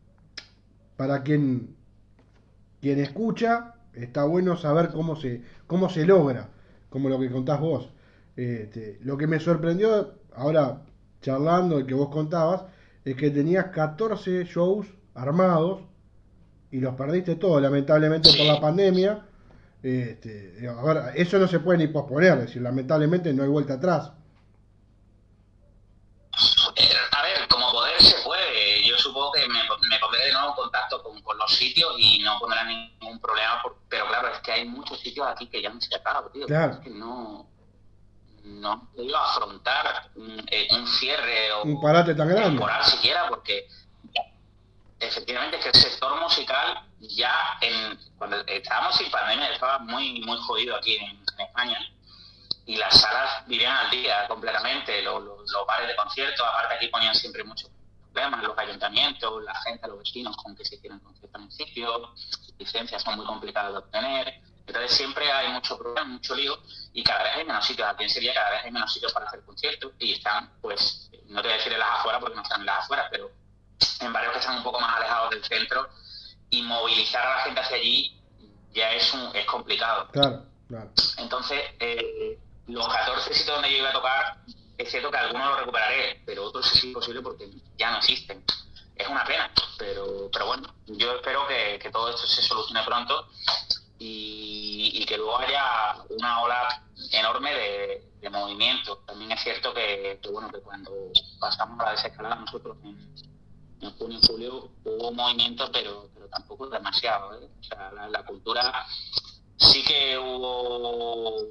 [0.97, 1.77] para quien
[2.81, 6.49] quien escucha, está bueno saber cómo se, cómo se logra,
[6.89, 7.91] como lo que contás vos.
[8.37, 10.83] Este, lo que me sorprendió, ahora
[11.21, 12.65] charlando el que vos contabas,
[13.05, 15.81] es que tenías 14 shows armados
[16.71, 19.27] y los perdiste todos, lamentablemente por la pandemia.
[19.83, 23.75] Este, a ver, eso no se puede ni posponer, es decir, lamentablemente no hay vuelta
[23.75, 24.13] atrás.
[26.77, 28.87] Eh, a ver, como poder se puede.
[28.87, 29.55] Yo supongo que me,
[29.89, 33.61] me pondré de nuevo en contacto con, con los sitios y no pondrá ningún problema.
[33.63, 36.47] por- pero claro, es que hay muchos sitios aquí que ya han cerrado, tío.
[36.47, 36.75] Claro.
[36.75, 37.49] Es que no,
[38.45, 42.51] no he podido afrontar un, eh, un cierre o Un parate tan grande.
[42.51, 43.67] temporal siquiera porque
[45.01, 50.39] efectivamente es que el sector musical ya en, cuando estábamos sin pandemia estaba muy muy
[50.39, 51.79] jodido aquí en, en España
[52.67, 56.89] y las salas vivían al día completamente, los, los, los bares de conciertos, aparte aquí
[56.89, 57.71] ponían siempre muchos
[58.13, 62.15] problemas, los ayuntamientos, la gente, los vecinos con que se hicieran conciertos en sitio,
[62.59, 66.59] licencias son muy complicadas de obtener, entonces siempre hay mucho problema, mucho lío
[66.93, 69.27] y cada vez hay menos sitios, aquí en Sevilla cada vez hay menos sitios para
[69.27, 72.43] hacer conciertos y están, pues, no te voy a decir en las afueras porque no
[72.43, 73.31] están en las afueras, pero
[74.01, 75.89] en barrios que están un poco más alejados del centro
[76.51, 78.17] y movilizar a la gente hacia allí
[78.73, 80.09] ya es, un, es complicado.
[80.13, 80.91] Claro, claro.
[81.19, 82.39] Entonces, eh,
[82.69, 84.39] los 14 sitios donde yo iba a tocar
[84.79, 88.43] es cierto que algunos lo recuperaré, pero otros es imposible porque ya no existen.
[88.97, 93.29] Es una pena, pero, pero bueno, yo espero que, que todo esto se solucione pronto
[93.99, 98.99] y, que luego haya una ola enorme de, movimiento.
[98.99, 100.93] También es cierto que, bueno que cuando
[101.41, 103.13] pasamos a la desescalada nosotros en,
[103.99, 107.41] junio y julio hubo movimiento, pero, pero tampoco demasiado.
[107.41, 107.49] ¿eh?
[107.61, 108.87] O sea, la, cultura
[109.57, 111.49] sí que hubo,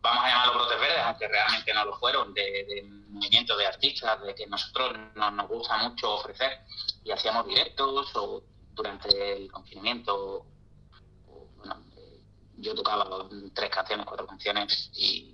[0.00, 4.22] vamos a llamarlo brotes verdes, aunque realmente no lo fueron, de, de movimiento de artistas,
[4.22, 6.60] de que nosotros nos, nos gusta mucho ofrecer
[7.04, 8.42] y hacíamos directos o
[8.74, 10.46] durante el confinamiento
[12.62, 15.31] yo tocaba tres canciones, cuatro canciones y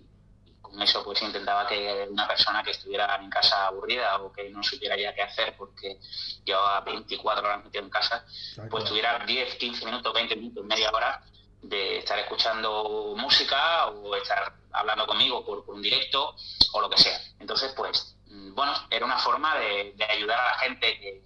[0.71, 4.63] con eso pues intentaba que una persona que estuviera en casa aburrida o que no
[4.63, 5.99] supiera ya qué hacer porque
[6.45, 8.25] llevaba 24 horas metido en casa,
[8.71, 11.23] pues tuviera 10, 15 minutos, 20 minutos, media hora
[11.63, 16.35] de estar escuchando música o estar hablando conmigo por, un directo
[16.73, 17.21] o lo que sea.
[17.41, 21.23] Entonces, pues, mm, bueno, era una forma de, ayudar a la gente,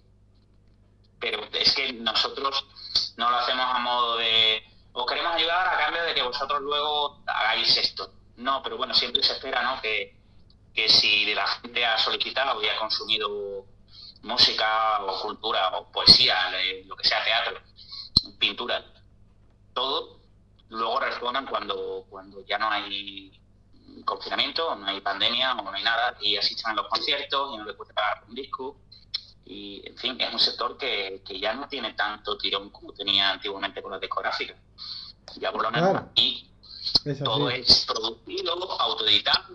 [1.19, 2.65] pero es que nosotros
[3.17, 7.23] no lo hacemos a modo de os queremos ayudar a cambio de que vosotros luego
[7.25, 8.11] hagáis esto.
[8.37, 9.81] No, pero bueno, siempre se espera, ¿no?
[9.81, 10.19] Que,
[10.87, 13.65] si la gente ha solicitado y ha consumido
[14.23, 16.35] música o cultura o poesía,
[16.85, 17.59] lo que sea teatro,
[18.39, 18.83] pintura,
[19.73, 20.19] todo,
[20.69, 23.39] luego respondan cuando, cuando ya no hay
[24.05, 27.65] confinamiento, no hay pandemia o no hay nada y asistan a los conciertos y no
[27.65, 28.77] les puede pagar un disco
[29.45, 33.31] y en fin, es un sector que, que, ya no tiene tanto tirón como tenía
[33.31, 34.57] antiguamente con las discográficas.
[35.35, 36.52] Ya por lo menos aquí
[37.23, 39.53] todo es producido, autoeditado,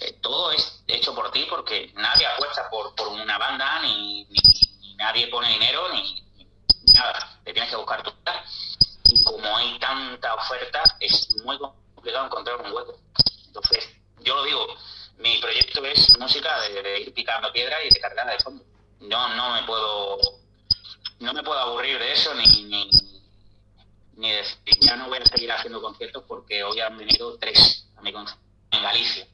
[0.00, 4.26] eh, todo es hecho por ti porque nadie apuesta por, una banda, ni,
[4.96, 6.22] nadie pone dinero, ni,
[6.92, 7.40] nada.
[7.44, 8.12] Te tienes que buscar tu
[9.10, 12.98] Y como hay tanta oferta, es muy complicado encontrar un hueco.
[13.46, 13.88] Entonces,
[14.20, 14.66] yo lo digo,
[15.18, 18.64] mi proyecto es música de, ir picando piedra y de cargarla de fondo
[19.00, 20.18] no, no me puedo
[21.20, 22.90] no me puedo aburrir de eso ni,
[24.16, 28.02] ni decir ya no voy a seguir haciendo conciertos porque hoy han venido tres a
[28.02, 29.26] mi en Galicia.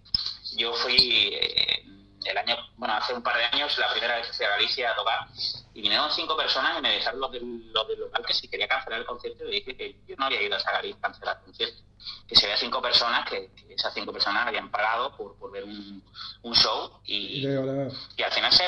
[0.56, 1.84] Yo fui eh,
[2.24, 4.90] el año, bueno, hace un par de años, la primera vez que fui a Galicia
[4.90, 5.28] a tocar,
[5.74, 9.00] y vinieron cinco personas y me dejaron los del, del local que si quería cancelar
[9.00, 11.82] el concierto, y dije que yo no había ido a Galicia a cancelar el concierto.
[12.28, 16.02] Que se veía cinco personas, que, esas cinco personas habían pagado por, por ver un,
[16.42, 18.64] un show, y, y, al final se,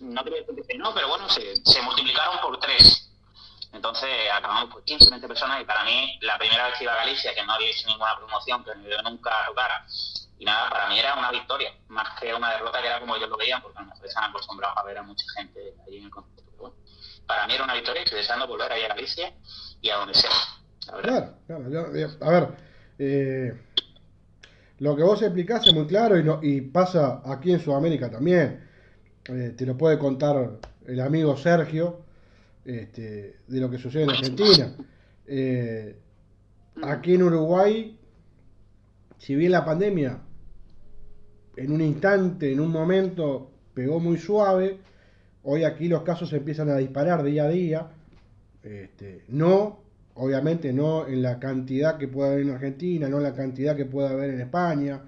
[0.00, 3.09] no te voy a decir no, pero bueno, se, se multiplicaron por tres.
[3.72, 6.96] Entonces acabamos por 15, 20 personas y para mí la primera vez que iba a
[6.96, 9.70] Galicia, que no había hecho ninguna promoción, que yo nunca tocar,
[10.38, 13.28] y nada, para mí era una victoria, más que una derrota que era como ellos
[13.28, 16.04] lo veían, porque a lo mejor están acostumbrados a ver a mucha gente ahí en
[16.04, 16.50] el concierto.
[16.58, 16.74] bueno,
[17.26, 19.32] para mí era una victoria y estoy deseando volver ahí a Galicia
[19.80, 20.30] y a donde sea.
[21.02, 21.64] Claro, claro.
[22.22, 22.48] a ver,
[22.98, 23.52] eh,
[24.78, 28.68] lo que vos explicás es muy claro y, no, y pasa aquí en Sudamérica también.
[29.26, 32.06] Eh, te lo puede contar el amigo Sergio
[32.64, 34.76] este, de lo que sucede en Argentina.
[35.26, 35.96] Eh,
[36.82, 37.98] aquí en Uruguay,
[39.18, 40.20] si bien la pandemia
[41.56, 44.78] en un instante, en un momento, pegó muy suave.
[45.42, 47.90] Hoy aquí los casos empiezan a disparar día a día.
[48.62, 49.80] Este, no,
[50.14, 53.86] obviamente no en la cantidad que puede haber en Argentina, no en la cantidad que
[53.86, 55.02] puede haber en España,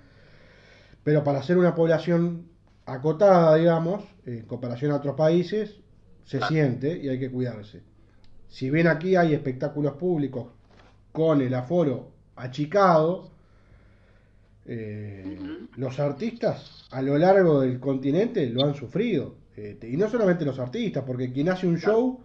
[1.04, 2.46] pero para ser una población
[2.86, 5.81] acotada, digamos, en comparación a otros países,
[6.24, 7.82] se siente y hay que cuidarse.
[8.48, 10.46] Si bien aquí hay espectáculos públicos
[11.10, 13.30] con el aforo achicado,
[14.64, 15.38] eh,
[15.76, 19.34] los artistas a lo largo del continente lo han sufrido.
[19.56, 22.20] Este, y no solamente los artistas, porque quien hace un show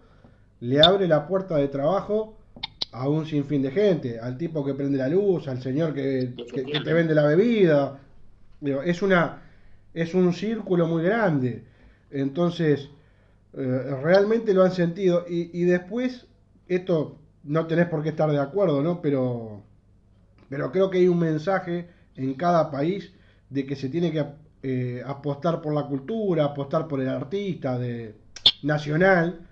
[0.60, 2.36] le abre la puerta de trabajo
[2.92, 6.92] a un sinfín de gente, al tipo que prende la luz, al señor que, te
[6.92, 8.00] vende la bebida.
[8.84, 9.42] Es, una,
[9.92, 11.64] es un círculo muy grande.
[12.10, 12.88] Entonces,
[13.54, 15.24] eh, realmente lo han sentido.
[15.28, 16.26] Y, y después,
[16.66, 19.00] esto no tenés por qué estar de acuerdo, ¿no?
[19.00, 19.62] Pero,
[20.48, 23.12] pero creo que hay un mensaje en cada país
[23.50, 24.24] de que se tiene que
[24.62, 28.16] eh, apostar por la cultura, apostar por el artista de
[28.62, 29.46] nacional,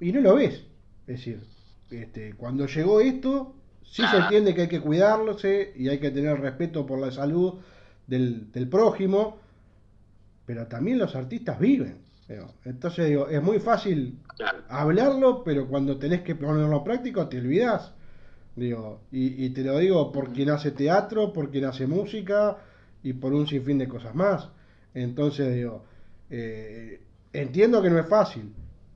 [0.00, 0.62] y no lo ves.
[1.06, 1.42] Es decir,
[1.90, 6.40] este, cuando llegó esto, sí se entiende que hay que cuidarse y hay que tener
[6.40, 7.54] respeto por la salud
[8.06, 9.38] del, del prójimo,
[10.46, 11.98] pero también los artistas viven.
[12.64, 14.18] Entonces digo, es muy fácil
[14.68, 17.92] hablarlo, pero cuando tenés que ponerlo práctico te olvidas.
[18.54, 22.58] Digo, y, te lo digo por quien hace teatro, por quien hace música
[23.02, 24.48] y por un sinfín de cosas más.
[24.94, 25.84] Entonces, digo,
[26.28, 27.00] eh,
[27.32, 28.52] entiendo que no es fácil,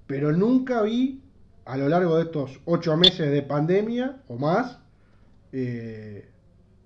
[0.06, 1.22] pero nunca vi
[1.64, 4.78] a lo largo de estos ocho meses de pandemia o más,
[5.52, 6.28] eh,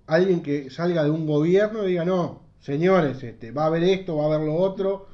[0.07, 4.16] alguien que salga de un gobierno y diga, no, señores, este, va a haber esto,
[4.16, 5.09] va a haber lo otro,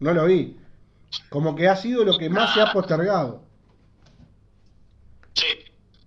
[0.00, 0.58] no lo vi.
[1.28, 3.42] Como que ha sido lo que más se ha postergado.
[5.34, 5.46] Sí,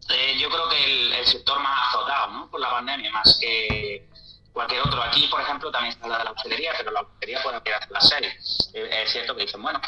[0.09, 2.51] eh, yo creo que el, sector más azotado ¿no?
[2.51, 4.07] por la pandemia, más que
[4.53, 5.01] cualquier otro.
[5.01, 7.93] Aquí, por ejemplo, también se habla de la hostelería, pero la hostelería puede abrir hasta
[7.93, 8.71] las 6.
[8.73, 9.81] Eh, es cierto que dicen, bueno,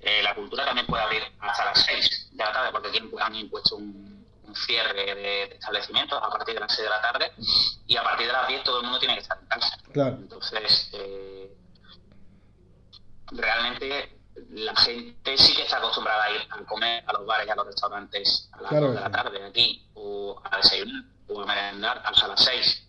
[0.00, 3.34] eh, la cultura también puede abrir hasta las 6 de la tarde, porque aquí han
[3.34, 4.14] impuesto un,
[4.54, 7.32] cierre de, establecimientos a partir de las 6 de la tarde
[7.88, 9.76] y a partir de las 10 todo el mundo tiene que estar en casa.
[9.92, 10.16] Claro.
[10.16, 11.52] Entonces, eh,
[13.32, 14.16] realmente
[14.50, 17.54] la gente sí que está acostumbrada a ir a comer a los bares y a
[17.54, 22.02] los restaurantes a las 2 de la tarde aquí, o a desayunar, o a merendar
[22.04, 22.84] hasta las 6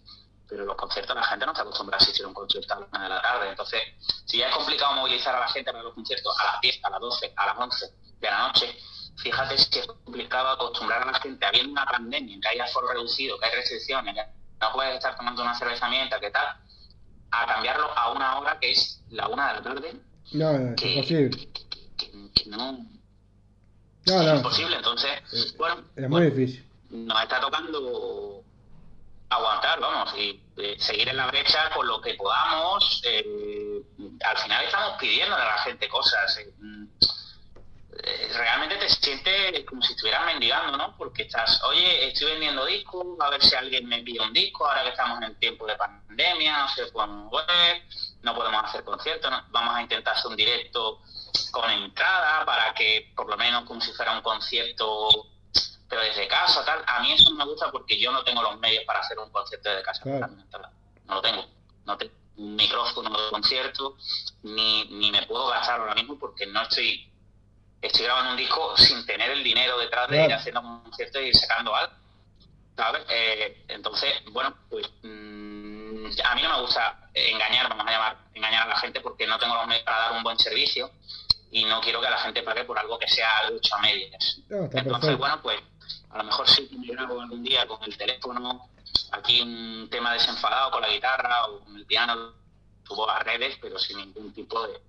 [0.47, 2.89] pero los conciertos la gente no está acostumbrada a asistir a un concierto a las
[2.89, 3.49] 1 de la tarde.
[3.49, 3.81] Entonces,
[4.25, 6.89] si ya es complicado movilizar a la gente para los conciertos a las 10, a
[6.89, 7.85] las 12, a las 11
[8.19, 8.77] de la noche,
[9.17, 13.39] fíjate si es complicado acostumbrar a la gente, habiendo una pandemia, que hay aforo reducido,
[13.39, 14.23] que hay restricciones, que
[14.59, 16.47] no puedes estar tomando una cerveza mientras, ¿qué tal?
[17.31, 20.01] A cambiarlo a una hora que es la 1 de la tarde.
[20.33, 21.49] No, es imposible.
[21.97, 22.87] Que, no, no,
[24.05, 25.83] no, es imposible, entonces, eh, bueno.
[25.95, 26.65] Es muy difícil.
[26.89, 28.43] Nos está tocando
[29.29, 33.01] aguantar, vamos, y eh, seguir en la brecha con lo que podamos.
[33.03, 33.81] Eh,
[34.23, 36.37] al final estamos pidiendo a la gente cosas.
[36.37, 40.95] Eh, realmente te sientes como si estuvieras mendigando, ¿no?
[40.97, 44.83] Porque estás, oye, estoy vendiendo discos, a ver si alguien me envía un disco, ahora
[44.83, 47.83] que estamos en tiempo de pandemia, no se puede mover,
[48.25, 51.01] no podemos hacer conciertos, vamos a intentar hacer un directo
[51.51, 55.09] con entrada para que por lo menos como si fuera un concierto
[55.87, 58.59] pero desde casa, tal, a mí eso no me gusta porque yo no tengo los
[58.59, 60.03] medios para hacer un concierto desde casa.
[60.03, 61.45] No lo tengo.
[61.85, 63.95] No tengo un micrófono de concierto,
[64.43, 67.09] ni, ni me puedo gastar ahora mismo porque no estoy
[67.81, 71.27] estoy grabando un disco sin tener el dinero detrás de ir haciendo un concierto y
[71.27, 71.93] ir sacando algo.
[72.75, 73.03] ¿Sabes?
[73.09, 75.34] Eh, entonces, bueno, pues mm,
[76.23, 79.39] a mí no me gusta engañar, vamos a llamar, engañar a la gente porque no
[79.39, 80.91] tengo los medios para dar un buen servicio
[81.51, 84.41] y no quiero que la gente pague por algo que sea algo hecho a medias.
[84.49, 85.59] Entonces, bueno, pues
[86.11, 88.69] a lo mejor sí que grabo algún día con el teléfono,
[89.11, 92.33] aquí un tema desenfadado con la guitarra o con el piano,
[92.87, 94.81] subo a redes, pero sin ningún tipo de,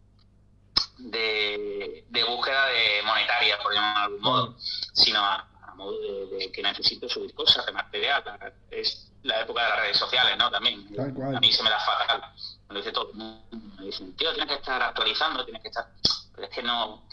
[2.09, 4.57] de, búsqueda de monetaria, por llamarlo de algún modo,
[4.93, 8.55] sino a, modo de, que necesito subir cosas de material.
[8.71, 10.51] Es la época de las redes sociales, ¿no?
[10.51, 10.87] También.
[10.99, 12.23] A mí se me da fatal.
[12.69, 13.45] Me dice todo el mundo.
[13.79, 15.87] Me dicen, tío, tienes que estar actualizando, tienes que estar...
[16.35, 17.07] Pero es que no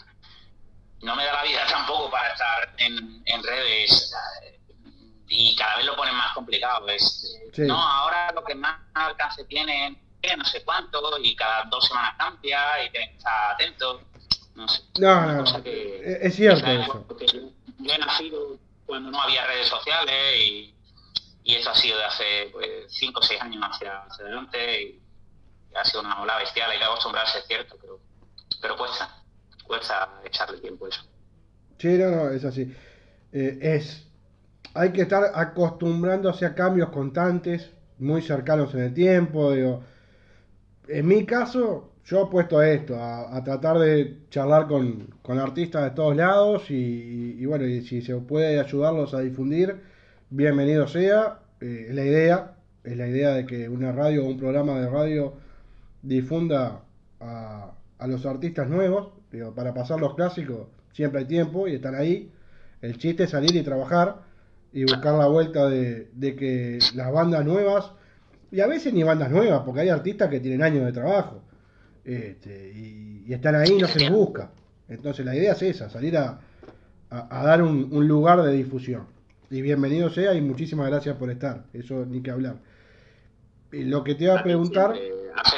[1.04, 4.12] no me da la vida tampoco para estar en, en redes
[5.28, 6.88] y cada vez lo ponen más complicado.
[6.88, 10.00] Es, No, ahora lo que más alcance tiene
[10.38, 14.00] no sé cuánto y cada dos semanas cambia y tienes que estar atento.
[14.54, 14.82] No sé.
[14.98, 17.06] No, no, es cierto eso.
[17.78, 20.73] Yo he nacido cuando no había redes sociales y,
[21.44, 25.00] y eso ha sido de hace pues, cinco o seis años hacia, adelante y,
[25.76, 27.98] ha sido una ola bestial, hay que acostumbrarse, es cierto, pero,
[28.60, 29.24] pero cuesta
[29.66, 31.02] cuesta echarle tiempo eso.
[31.78, 32.72] Sí, no, no, es así.
[33.32, 34.06] Eh, es,
[34.74, 39.52] hay que estar acostumbrándose a cambios constantes, muy cercanos en el tiempo.
[39.52, 46.14] En mi caso, yo he puesto esto, a, tratar de charlar con, artistas de todos
[46.14, 49.93] lados y, bueno, y si se puede ayudarlos a difundir,
[50.36, 51.40] bienvenido sea.
[51.60, 55.34] Eh, la idea, es la idea de que una radio o un programa de radio
[56.02, 56.82] difunda
[57.20, 59.12] a, a los artistas nuevos
[59.54, 62.30] para pasar los clásicos siempre hay tiempo y están ahí.
[62.80, 64.22] El chiste es salir y trabajar
[64.72, 67.92] y buscar la vuelta de, que las bandas nuevas,
[68.50, 71.42] y a veces ni bandas nuevas, porque hay artistas que tienen años de trabajo
[72.04, 74.50] este, y, están ahí y no se les busca.
[74.88, 76.40] Entonces la idea es esa, salir a,
[77.10, 79.06] dar un, lugar de difusión.
[79.54, 82.56] Y bienvenido sea y muchísimas gracias por estar, eso ni que hablar.
[83.70, 84.90] Y lo que te iba a preguntar
[85.36, 85.56] hace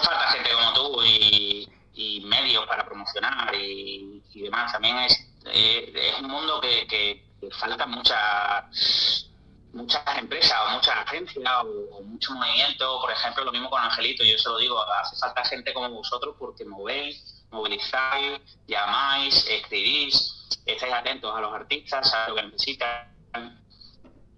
[0.00, 4.72] falta gente como tú y, medios para promocionar y, demás.
[4.72, 5.20] También es,
[5.52, 9.28] eh, es un mundo que, que, falta muchas
[9.74, 11.52] muchas empresas o muchas agencias
[11.92, 13.02] o, mucho movimiento.
[13.02, 16.36] Por ejemplo, lo mismo con Angelito, yo se lo digo, hace falta gente como vosotros
[16.38, 23.18] porque movéis, movilizáis, llamáis, escribís, estáis atentos a los artistas, a lo que necesitan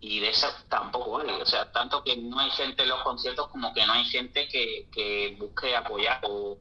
[0.00, 1.32] y de eso tampoco vale.
[1.34, 4.48] O sea, tanto que no hay gente en los conciertos como que no hay gente
[4.48, 6.58] que, que busque apoyar o,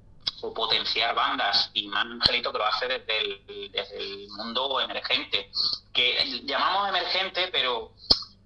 [0.54, 1.72] potenciar bandas.
[1.74, 5.50] Y más Angelito que lo hace desde el, desde el mundo emergente.
[5.94, 7.94] Que llamamos emergente, pero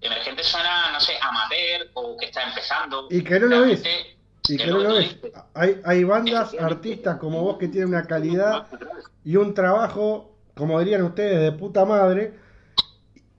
[0.02, 3.08] emergente suena, no sé, amateur o que está empezando.
[3.10, 3.84] Y que no lo es.
[4.48, 5.18] Y que, no lo es.
[5.56, 8.68] Hay, hay bandas, artistas como vos que tienen una calidad
[9.24, 12.34] y un trabajo, como dirían ustedes, de puta madre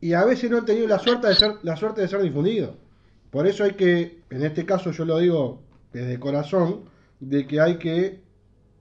[0.01, 2.77] y a veces no han tenido la suerte de ser, la suerte de ser difundido.
[3.31, 5.63] Por eso hay que, en este caso yo lo digo
[5.93, 6.83] desde corazón,
[7.21, 8.21] de que hay que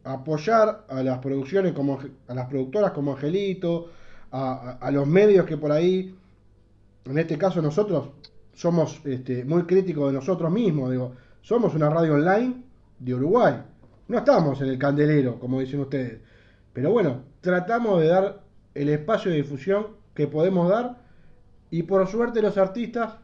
[0.03, 3.89] apoyar a las producciones como a las productoras como Angelito,
[4.31, 6.15] a, los medios que por ahí,
[7.05, 8.09] en este caso nosotros
[8.53, 12.63] somos este, muy críticos de nosotros mismos, digo, somos una radio online
[12.99, 13.61] de Uruguay,
[14.07, 16.19] no estamos en el candelero, como dicen ustedes,
[16.73, 18.41] pero bueno, tratamos de dar
[18.73, 20.95] el espacio de difusión que podemos dar
[21.69, 23.15] y por suerte los artistas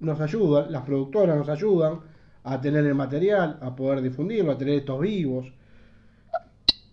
[0.00, 2.00] nos ayudan, las productoras nos ayudan
[2.42, 5.52] a tener el material, a poder difundirlo, a tener estos vivos.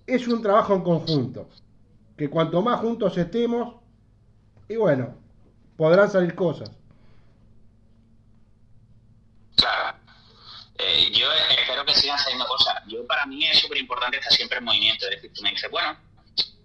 [0.05, 1.49] Es un trabajo en conjunto,
[2.15, 3.75] que cuanto más juntos estemos,
[4.69, 5.15] y bueno,
[5.77, 6.69] podrán salir cosas.
[9.55, 9.97] Claro.
[10.77, 12.75] Eh, yo espero que sigan saliendo cosas.
[12.87, 15.05] Yo para mí es súper importante estar siempre en movimiento.
[15.05, 15.97] Es decir, tú me dices, bueno,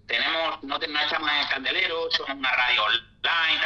[0.07, 3.61] tenemos, no, no estamos en el candelero, somos una radio online,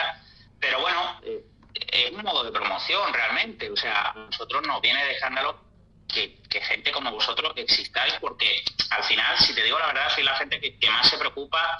[0.59, 3.69] pero bueno, eh, es un modo de promoción realmente.
[3.69, 5.59] O sea, a nosotros nos viene de escándalo
[6.07, 10.35] que, gente como vosotros existáis, porque al final, si te digo la verdad, soy la
[10.37, 11.77] gente que, más se preocupa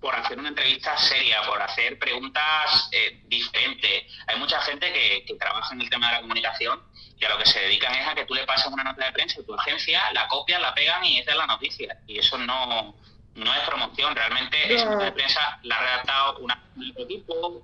[0.00, 4.04] por hacer una entrevista seria, por hacer preguntas eh, diferentes.
[4.28, 6.80] Hay mucha gente que, que, trabaja en el tema de la comunicación
[7.18, 9.12] y a lo que se dedican es a que tú le pasas una nota de
[9.12, 11.98] prensa y tu agencia la copia, la pegan y esa es la noticia.
[12.06, 12.94] Y eso no,
[13.34, 16.52] no es promoción, realmente esa nota de prensa la ha redactado un
[16.98, 17.62] equipo,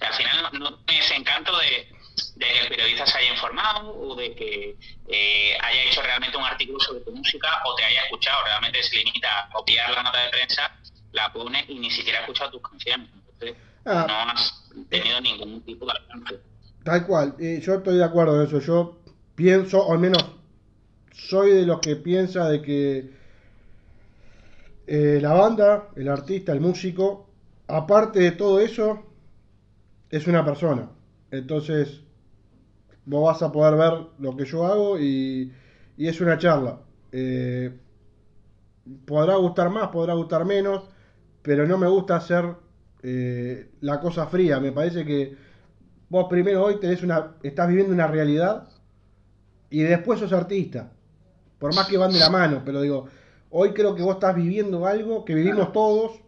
[0.00, 1.88] al final no, tiene ese encanto de,
[2.38, 4.76] que el periodista se haya informado o de que
[5.08, 8.44] eh, haya hecho realmente un artículo sobre tu música o te haya escuchado.
[8.44, 10.74] Realmente se limita a copiar la nota de prensa,
[11.12, 13.10] la pone y ni siquiera ha escuchado tus canciones.
[13.14, 14.06] Entonces, ah.
[14.08, 16.40] no has tenido ningún tipo de alcance.
[16.84, 18.60] Tal cual, yo estoy de acuerdo en eso.
[18.60, 18.98] Yo
[19.34, 20.24] pienso, o al menos
[21.12, 23.19] soy de los que piensa de que
[24.92, 27.30] eh, la banda, el artista, el músico,
[27.68, 29.04] aparte de todo eso,
[30.10, 30.90] es una persona.
[31.30, 32.00] Entonces,
[33.04, 35.52] vos vas a poder ver lo que yo hago y,
[35.96, 36.80] es una charla.
[37.12, 37.78] Eh,
[39.06, 40.88] podrá gustar más, podrá gustar menos,
[41.40, 42.46] pero no me gusta hacer
[43.04, 44.58] eh, la cosa fría.
[44.58, 45.36] Me parece que
[46.08, 48.68] vos primero hoy tenés una, estás viviendo una realidad
[49.70, 50.90] y después sos artista.
[51.60, 53.06] Por más que van de la mano, pero digo,
[53.50, 56.20] hoy creo que vos estás viviendo algo que vivimos todos,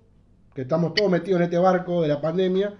[0.54, 2.74] que estamos todos metidos en este barco de la pandemia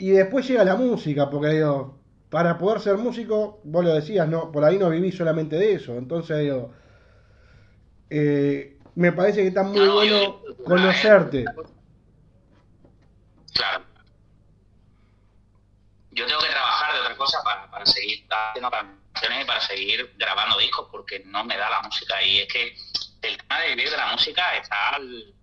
[0.00, 1.98] y después llega la música, porque digo,
[2.30, 5.96] para poder ser músico, vos lo decías, no, por ahí no viví solamente de eso.
[5.96, 6.72] Entonces digo,
[8.08, 11.44] eh, me parece que está muy bueno conocerte.
[13.52, 13.84] Claro.
[16.12, 20.14] Yo tengo que trabajar de otra cosa para, para seguir haciendo canciones y para seguir
[20.16, 22.22] grabando discos, porque no me da la música.
[22.22, 22.74] Y es que
[23.22, 25.34] el tema de vivir de la música está al,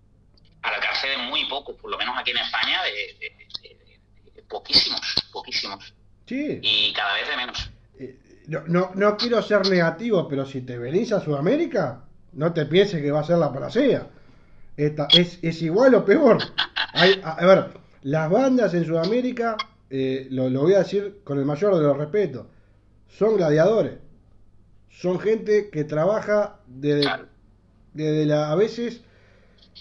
[0.62, 5.00] alcance de muy pocos, por lo menos aquí en España, de poquísimos,
[5.32, 5.94] poquísimos.
[6.26, 6.58] Sí.
[6.62, 7.70] Y cada vez de menos.
[7.98, 8.18] Eh,
[8.66, 13.10] no, no, quiero ser negativo, pero si te venís a Sudamérica, no te pienses que
[13.10, 14.08] va a ser la panacea.
[14.76, 16.38] Esta, es, es igual o peor.
[16.94, 17.70] a, ver,
[18.02, 19.56] las bandas en Sudamérica,
[19.90, 22.46] eh, lo, lo, voy a decir con el mayor de los respetos,
[23.08, 23.98] son gladiadores.
[24.90, 27.08] Son gente que trabaja desde,
[27.98, 29.02] desde la, a veces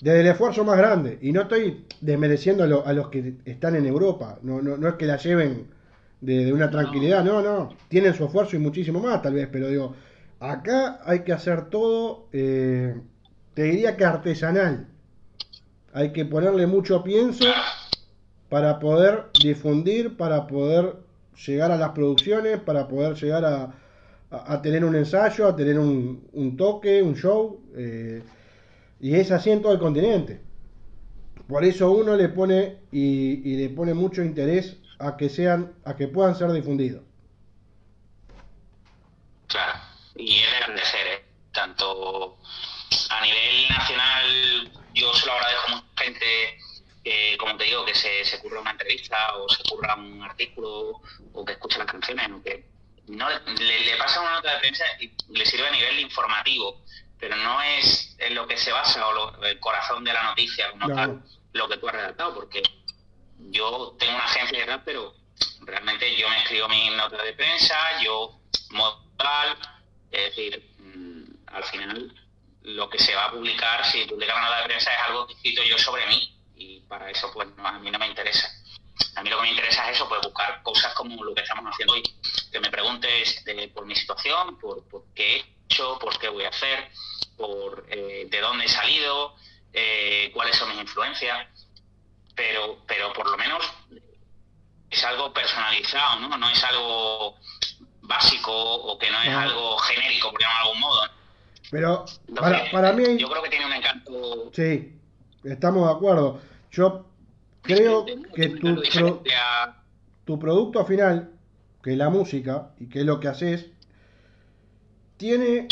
[0.01, 1.19] desde el esfuerzo más grande.
[1.21, 4.39] Y no estoy desmereciendo a, los que están en Europa.
[4.41, 5.67] No, no, no es que la lleven
[6.21, 7.23] de, una tranquilidad.
[7.23, 7.69] No, no.
[7.87, 9.47] Tienen su esfuerzo y muchísimo más, tal vez.
[9.51, 9.95] Pero digo,
[10.39, 12.95] acá hay que hacer todo, eh,
[13.53, 14.87] te diría que artesanal.
[15.93, 17.45] Hay que ponerle mucho pienso
[18.49, 20.97] para poder difundir, para poder
[21.45, 23.73] llegar a las producciones, para poder llegar a,
[24.29, 27.61] a, tener un ensayo, a tener un, un toque, un show.
[27.75, 28.23] Eh,
[28.99, 30.41] y es así en todo el continente.
[31.47, 36.07] Por eso uno le pone y, le pone mucho interés a que sean, a que
[36.07, 37.03] puedan ser difundidos.
[39.47, 39.79] Claro,
[40.15, 41.25] y es de agradecer, ¿eh?
[41.53, 42.37] tanto
[43.09, 46.25] a nivel nacional, yo se lo agradezco a mucha gente,
[47.05, 51.01] eh, como te digo, que se, se curra una entrevista o se curra un artículo
[51.31, 52.65] o que escucha las canciones, que
[53.07, 56.83] no, le, le pasa una nota de prensa y le sirve a nivel informativo
[57.19, 60.93] pero no es en lo que se basa o el corazón de la noticia como
[60.93, 62.61] tal, lo que tú has redactado, porque
[63.39, 65.13] yo tengo una agencia de pero
[65.61, 68.39] realmente yo me escribo mi nota de prensa, yo
[68.71, 69.57] modal,
[70.11, 72.13] es decir, mm, al final
[72.63, 75.33] lo que se va a publicar, si publica una nota de prensa es algo que
[75.33, 78.47] escrito yo sobre mí, y para eso pues a mí no me interesa.
[79.15, 81.65] A mí lo que me interesa es eso, pues buscar cosas como lo que estamos
[81.65, 82.03] haciendo hoy,
[82.51, 83.43] que me preguntes
[83.73, 85.43] por mi situación, por, por qué
[85.99, 86.89] por qué voy a hacer,
[87.35, 89.35] por eh, de dónde he salido,
[89.73, 91.47] eh, cuáles son mis influencias,
[92.35, 93.63] pero, pero por lo menos
[94.89, 96.37] es algo personalizado, ¿no?
[96.37, 97.35] No es algo
[98.01, 101.01] básico o que no es algo genérico, por llamarlo de algún modo.
[101.69, 103.17] Pero para, para mí...
[103.17, 104.49] Yo creo que tiene un encanto...
[104.53, 104.97] Sí,
[105.43, 106.41] estamos de acuerdo.
[106.71, 107.05] Yo
[107.67, 108.81] creo que tu,
[110.25, 111.31] tu producto final,
[111.83, 113.67] que es la música y que es lo que haces,
[115.17, 115.67] tiene,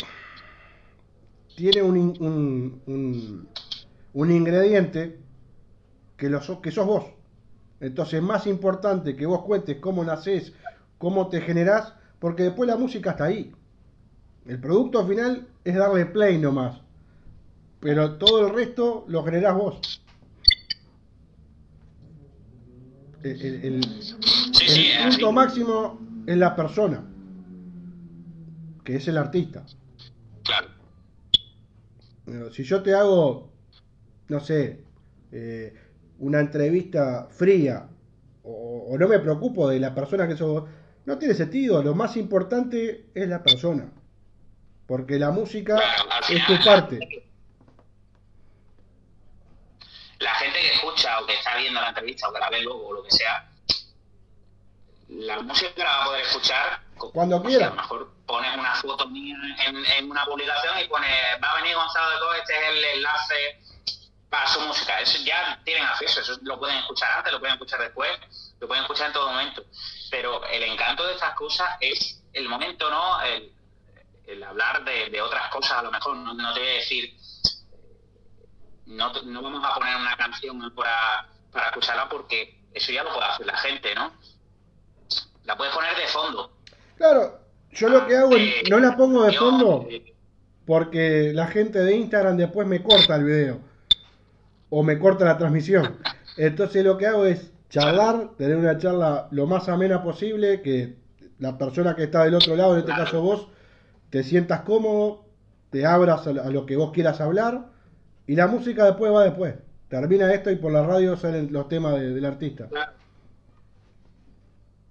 [1.56, 3.50] tiene un, un, un,
[4.14, 5.20] un ingrediente
[6.18, 7.06] que, lo, que sos vos.
[7.80, 10.54] Entonces es más importante que vos cuentes cómo nacés,
[10.98, 13.54] cómo te generás, porque después la música está ahí.
[14.46, 16.82] El producto final es darle play nomás.
[17.80, 20.05] Pero todo el resto lo generás vos.
[23.26, 23.82] El,
[25.10, 27.04] punto máximo es la persona,
[28.84, 29.66] que es el artista.
[30.44, 30.68] Claro.
[32.52, 33.52] Si yo te hago,
[34.28, 34.84] no sé,
[35.32, 35.74] eh,
[36.20, 37.88] una entrevista fría
[38.44, 40.64] o, no me preocupo de la persona que sos,
[41.06, 41.82] no tiene sentido.
[41.82, 43.92] Lo más importante es la persona.
[44.86, 45.80] Porque la música
[46.30, 47.00] es tu parte.
[50.20, 52.88] La gente que escucha o que está viendo la entrevista o que la ve luego
[52.88, 53.50] o lo que sea,
[55.08, 56.82] la música la va a poder escuchar
[57.14, 57.68] cuando quiera.
[57.68, 59.36] a lo mejor pones una foto mía
[59.68, 61.12] en, una publicación y pones,
[61.44, 63.62] va a venir Gonzalo de todo, este es el enlace
[64.30, 65.00] para su música.
[65.00, 68.12] Eso ya tienen acceso, eso lo pueden escuchar antes, lo pueden escuchar después,
[68.60, 69.64] lo pueden escuchar en todo momento.
[70.10, 73.22] Pero el encanto de estas cosas es el momento, ¿no?
[73.22, 73.52] El,
[74.44, 77.16] hablar de, otras cosas, a lo mejor, no, te voy a decir,
[78.88, 83.26] no, no vamos a poner una canción para, para escucharla porque eso ya lo puede
[83.26, 84.12] hacer la gente, ¿no?
[85.46, 86.52] La puedes poner de fondo.
[86.98, 87.40] Claro,
[87.72, 90.14] yo lo que hago, es, no la pongo de fondo eh,
[90.66, 93.60] porque la gente de Instagram después me corta el video
[94.70, 95.98] o me corta la transmisión.
[96.38, 100.96] Entonces lo que hago es charlar, tener una charla lo más amena posible, que
[101.40, 103.48] la persona que está del otro lado, en este caso vos,
[104.10, 105.26] te sientas cómodo,
[105.70, 107.68] te abras a lo que vos quieras hablar
[108.28, 109.56] y la música después va después.
[110.00, 112.68] Termina esto y por la radio salen los temas del artista.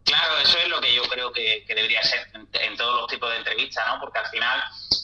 [0.04, 3.36] Claro, eso es lo que yo creo que, debería ser en, todos los tipos de
[3.36, 4.00] entrevistas, ¿no?
[4.00, 4.60] Porque al final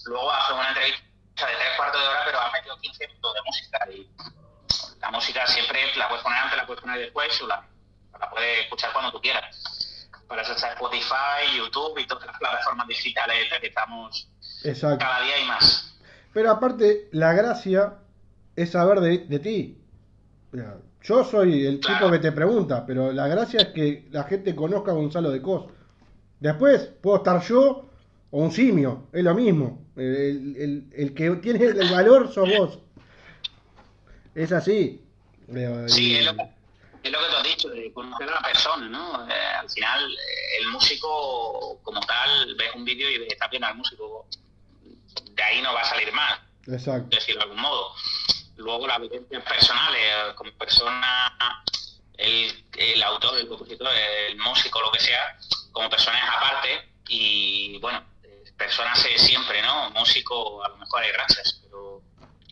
[0.06, 1.04] luego haces una entrevista
[1.36, 4.10] de tres cuartos de hora, pero has metido 15 minutos de música y
[5.00, 7.62] la música siempre la puedes poner antes, la puedes poner después, o la,
[8.18, 10.08] la puedes escuchar cuando tú quieras.
[10.26, 14.28] Para eso está Spotify, YouTube y todas las plataformas digitales que estamos
[14.98, 15.94] cada día y más.
[16.32, 17.98] Pero aparte, la gracia
[18.54, 19.79] es saber de, ti.
[21.02, 24.90] Yo soy el tipo que te pregunta, pero la gracia es que la gente conozca
[24.90, 25.66] a Gonzalo de Cos.
[26.40, 27.88] Después puedo estar yo
[28.30, 29.86] o un simio, es lo mismo.
[29.96, 32.78] El, el, el que tiene el valor sos vos.
[34.34, 35.04] Es así.
[35.86, 36.42] Sí, es lo, que,
[37.02, 39.28] es lo que tú has dicho, de conocer a la persona, ¿no?
[39.28, 40.16] Eh, al final,
[40.60, 44.26] el músico, como tal, ves un vídeo y está bien al músico.
[45.32, 46.38] De ahí no va a salir mal.
[46.68, 47.16] Exacto.
[47.16, 47.90] Decirlo de algún modo.
[48.60, 51.64] Luego, las vivencias personales, como persona,
[52.16, 55.38] el, el autor, el compositor, el músico, lo que sea,
[55.72, 56.92] como personas aparte.
[57.08, 58.04] Y bueno,
[58.56, 59.90] personas siempre, ¿no?
[59.90, 62.02] Músico, a lo mejor hay gracias, pero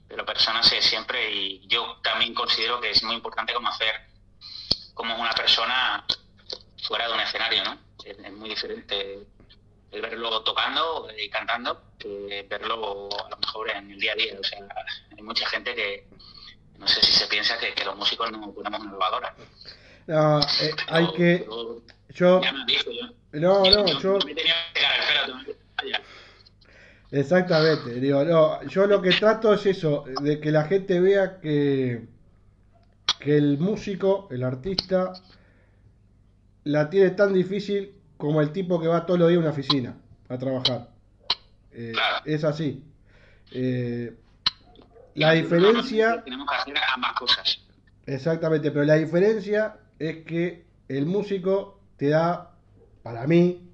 [0.09, 3.95] pero personas siempre y yo también considero que es muy importante conocer
[4.95, 6.05] cómo es una persona
[6.83, 7.79] fuera de un escenario, ¿no?
[8.03, 9.27] Es, muy diferente
[9.91, 14.37] el verlo tocando y cantando que verlo a lo mejor en el día a día.
[14.39, 14.59] O sea,
[15.17, 16.07] hay mucha gente que
[16.79, 19.35] no sé si se piensa que, los músicos no ponemos una lavadora.
[20.07, 21.47] No, eh, hay que...
[22.11, 22.41] yo...
[22.41, 23.09] Ya me dijo, yo.
[23.33, 24.01] No, no, yo...
[24.01, 24.19] yo...
[24.25, 25.43] Me tenía que el
[25.85, 25.99] pelo,
[27.11, 32.07] Exactamente, digo, no, yo lo que trato es eso, de que la gente vea que,
[33.19, 35.15] que el músico, el artista,
[36.65, 39.97] la tiene tan difícil como el tipo que va todos los días a una oficina
[40.29, 40.91] a trabajar.
[41.73, 41.95] Eh,
[42.27, 42.85] es así.
[43.53, 44.15] Eh,
[45.15, 46.23] la diferencia...
[46.23, 47.61] Tenemos que hacer ambas cosas.
[48.05, 52.55] Exactamente, pero la diferencia es que el músico te da,
[53.03, 53.71] para mí,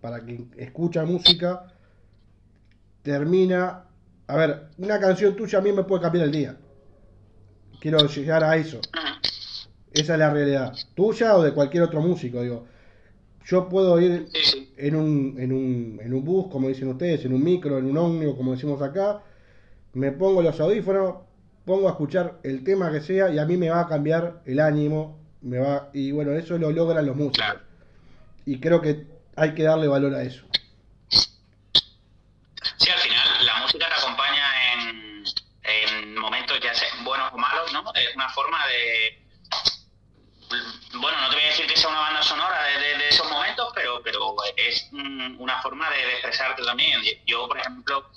[0.00, 1.72] para quien escucha música,
[3.02, 3.84] termina.
[4.26, 6.56] A ver, una canción tuya a mí me puede cambiar el día.
[7.80, 8.80] Quiero llegar a eso.
[9.92, 10.72] Esa es la realidad.
[10.94, 12.66] Tuya o de cualquier otro músico, digo.
[13.44, 14.28] Yo puedo ir
[14.76, 17.96] en un, en un, en un bus, como dicen ustedes, en un micro, en un
[17.96, 19.22] ómnibus, como decimos acá.
[19.92, 21.16] Me pongo los audífonos,
[21.64, 24.60] pongo a escuchar el tema que sea y a mí me va a cambiar el
[24.60, 25.18] ánimo.
[25.42, 27.56] Me va, y bueno, eso lo logran los músicos.
[28.44, 30.44] Y creo que hay que darle valor a eso.
[45.38, 47.00] Una forma de, expresarte también.
[47.26, 48.10] Yo, por ejemplo,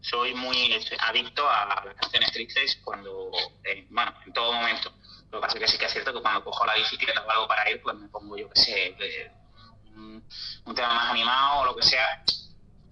[0.00, 3.30] soy muy adicto a las canciones tristes cuando,
[3.64, 4.92] eh, bueno, en todo momento.
[5.30, 7.30] Lo que pasa es que sí que es cierto que cuando cojo la bicicleta o
[7.30, 9.30] algo para ir, pues me pongo, yo qué sé, eh,
[9.94, 12.24] un, tema más animado o lo que sea.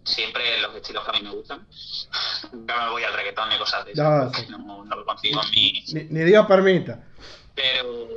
[0.04, 1.66] Siempre los estilos que a mí me gustan.
[2.52, 4.48] No me voy al reggaetón ni cosas de esas.
[4.48, 5.84] No, no, lo consigo en mi...
[5.92, 7.04] Ni, ni Dios permita.
[7.54, 8.08] Pero,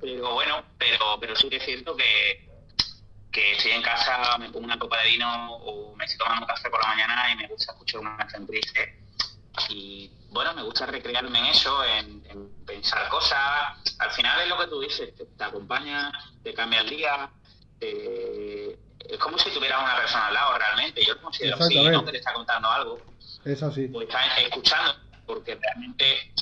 [0.00, 2.51] pero bueno, pero, pero sí que es cierto que,
[3.32, 6.68] que estoy en casa, me pongo una copa de vino o me estoy tomando café
[6.68, 9.00] por la mañana y me gusta escuchar una canción triste.
[9.70, 12.22] Y bueno, me gusta recrearme en eso, en,
[12.66, 13.38] pensar cosas.
[13.98, 16.12] Al final es lo que tú dices, te, acompaña,
[16.42, 17.30] te cambia el día.
[17.80, 21.04] es como si tuviera una persona al lado realmente.
[21.04, 23.00] Yo considero así, no que te está contando algo.
[23.44, 23.88] Es así.
[23.88, 24.94] Pues estás escuchando,
[25.26, 26.32] porque realmente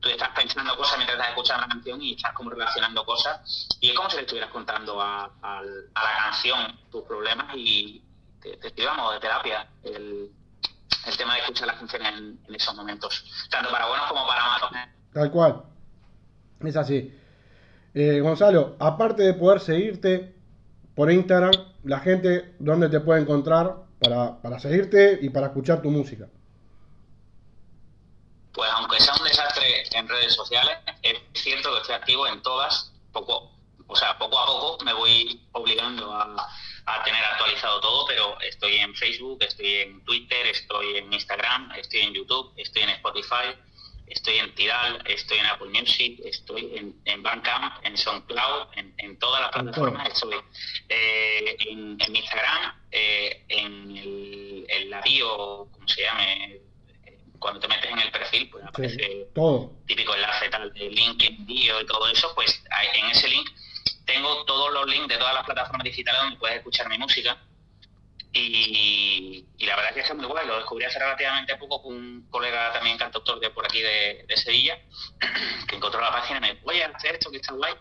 [0.00, 3.90] tú estás pensando cosas mientras estás escuchando la canción y estás como relacionando cosas y
[3.90, 8.02] es como si le estuvieras contando a, la canción tus problemas y
[8.40, 10.30] te, te de terapia el,
[11.16, 14.70] tema de escuchar las canciones en, esos momentos, tanto para buenos como para malos.
[15.12, 15.62] Tal cual,
[16.60, 17.18] es así.
[17.94, 20.36] Eh, Gonzalo, aparte de poder seguirte
[20.94, 21.52] por Instagram,
[21.84, 26.28] la gente, ¿dónde te puede encontrar para, para seguirte y para escuchar tu música?
[28.58, 29.27] pues aunque sea un
[29.92, 33.52] en redes sociales, es cierto que estoy activo en todas, poco,
[33.86, 36.46] o sea, poco a poco me voy obligando a,
[37.04, 42.14] tener actualizado todo, pero estoy en Facebook, estoy en Twitter, estoy en Instagram, estoy en
[42.14, 43.54] YouTube, estoy en Spotify,
[44.06, 49.42] estoy en Tidal, estoy en Apple Music, estoy en, en Bandcamp, en SoundCloud, en, todas
[49.42, 50.36] las plataformas estoy.
[50.88, 56.60] Eh, en, Instagram, eh, en, el, en la bio, como se llame,
[57.38, 59.72] cuando te metes en el perfil, pues aparece todo.
[59.86, 62.62] típico enlace tal de link envío y todo eso, pues
[62.94, 63.48] en ese link
[64.04, 67.36] tengo todos los links de todas las plataformas digitales donde puedes escuchar mi música.
[68.32, 72.26] Y, la verdad es que es muy guay, lo descubrí hace relativamente poco con un
[72.30, 74.78] colega también cantautor de por aquí de, Sevilla,
[75.68, 77.74] que encontró la página y me dijo, oye, hacer esto que está guay.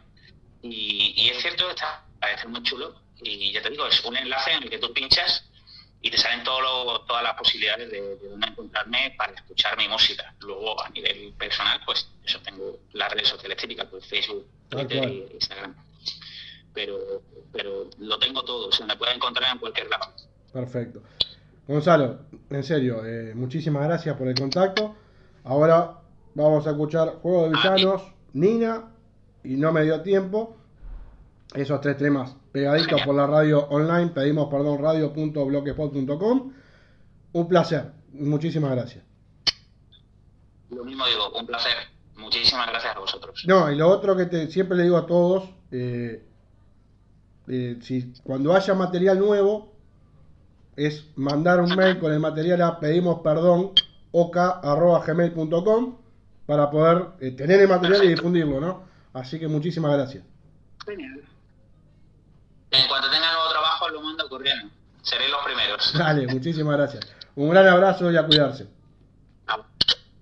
[0.63, 3.01] Y, y es cierto, está, parece muy chulo.
[3.21, 5.49] Y ya te digo, es un enlace en el que tú pinchas
[6.01, 10.33] y te salen todo todas las posibilidades de, de, dónde encontrarme para escuchar mi música.
[10.41, 15.29] Luego, a nivel personal, pues eso tengo las redes sociales típicas, pues Facebook, Twitter e
[15.33, 15.75] Instagram.
[16.73, 20.13] Pero, pero lo tengo todo, se me puede encontrar en cualquier lado.
[20.53, 21.01] Perfecto.
[21.67, 22.19] Gonzalo,
[22.49, 24.95] en serio, eh, muchísimas gracias por el contacto.
[25.43, 25.99] Ahora
[26.35, 28.91] vamos a escuchar Juego de Villanos, Nina
[29.43, 30.55] y No Me Dio Tiempo.
[31.57, 36.53] Esos tres temas pegaditos por la radio online, pedimos perdón, radio.bloquespot.com.
[37.33, 39.03] Un placer, muchísimas gracias.
[40.69, 41.73] Lo mismo digo, un placer.
[42.15, 43.43] Muchísimas gracias a vosotros.
[43.47, 46.23] No, y lo otro que te, siempre le digo a todos, eh,
[47.47, 49.73] eh, si cuando haya material nuevo,
[50.75, 53.71] es mandar un mail con el material a pedimos perdón
[54.11, 55.97] oca.gmail.com
[56.45, 58.83] para poder eh, tener el material y difundirlo, ¿no?
[59.13, 60.23] Así que muchísimas gracias.
[60.85, 61.23] Genial.
[62.71, 64.69] En cuanto tenga nuevo trabajo, lo mando corriendo.
[65.01, 65.93] Seré los primeros.
[65.97, 67.07] Dale, muchísimas gracias.
[67.35, 68.67] Un gran abrazo y a cuidarse.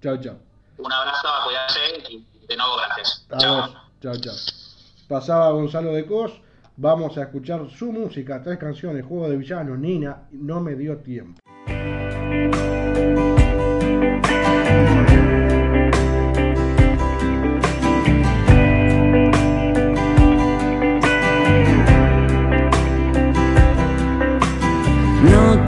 [0.01, 0.37] Chao, chao.
[0.77, 1.79] Un abrazo, a cuidarse
[2.09, 3.25] y de nuevo gracias.
[3.39, 3.73] Chao.
[4.01, 4.35] Chao, chao.
[5.07, 6.31] Pasaba Gonzalo de Cos.
[6.77, 11.39] Vamos a escuchar su música, tres canciones, Juego de Villano, Nina, No me dio tiempo.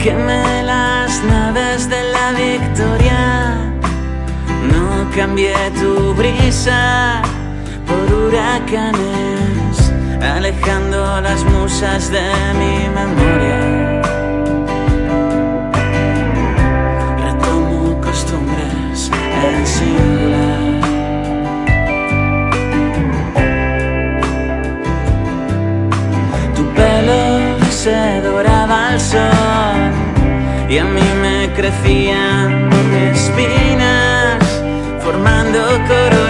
[0.08, 3.58] Quemé las naves de la victoria,
[4.72, 7.20] no cambié tu brisa
[7.86, 9.74] por huracanes,
[10.22, 12.26] alejando las musas de
[12.58, 14.00] mi memoria.
[17.24, 19.10] Retomo costumbres
[19.44, 20.68] en singular.
[26.56, 27.22] Tu pelo
[27.68, 29.47] se doraba al sol
[30.68, 32.68] y a mí me crecían
[33.10, 34.44] espinas
[35.02, 36.27] formando coronas,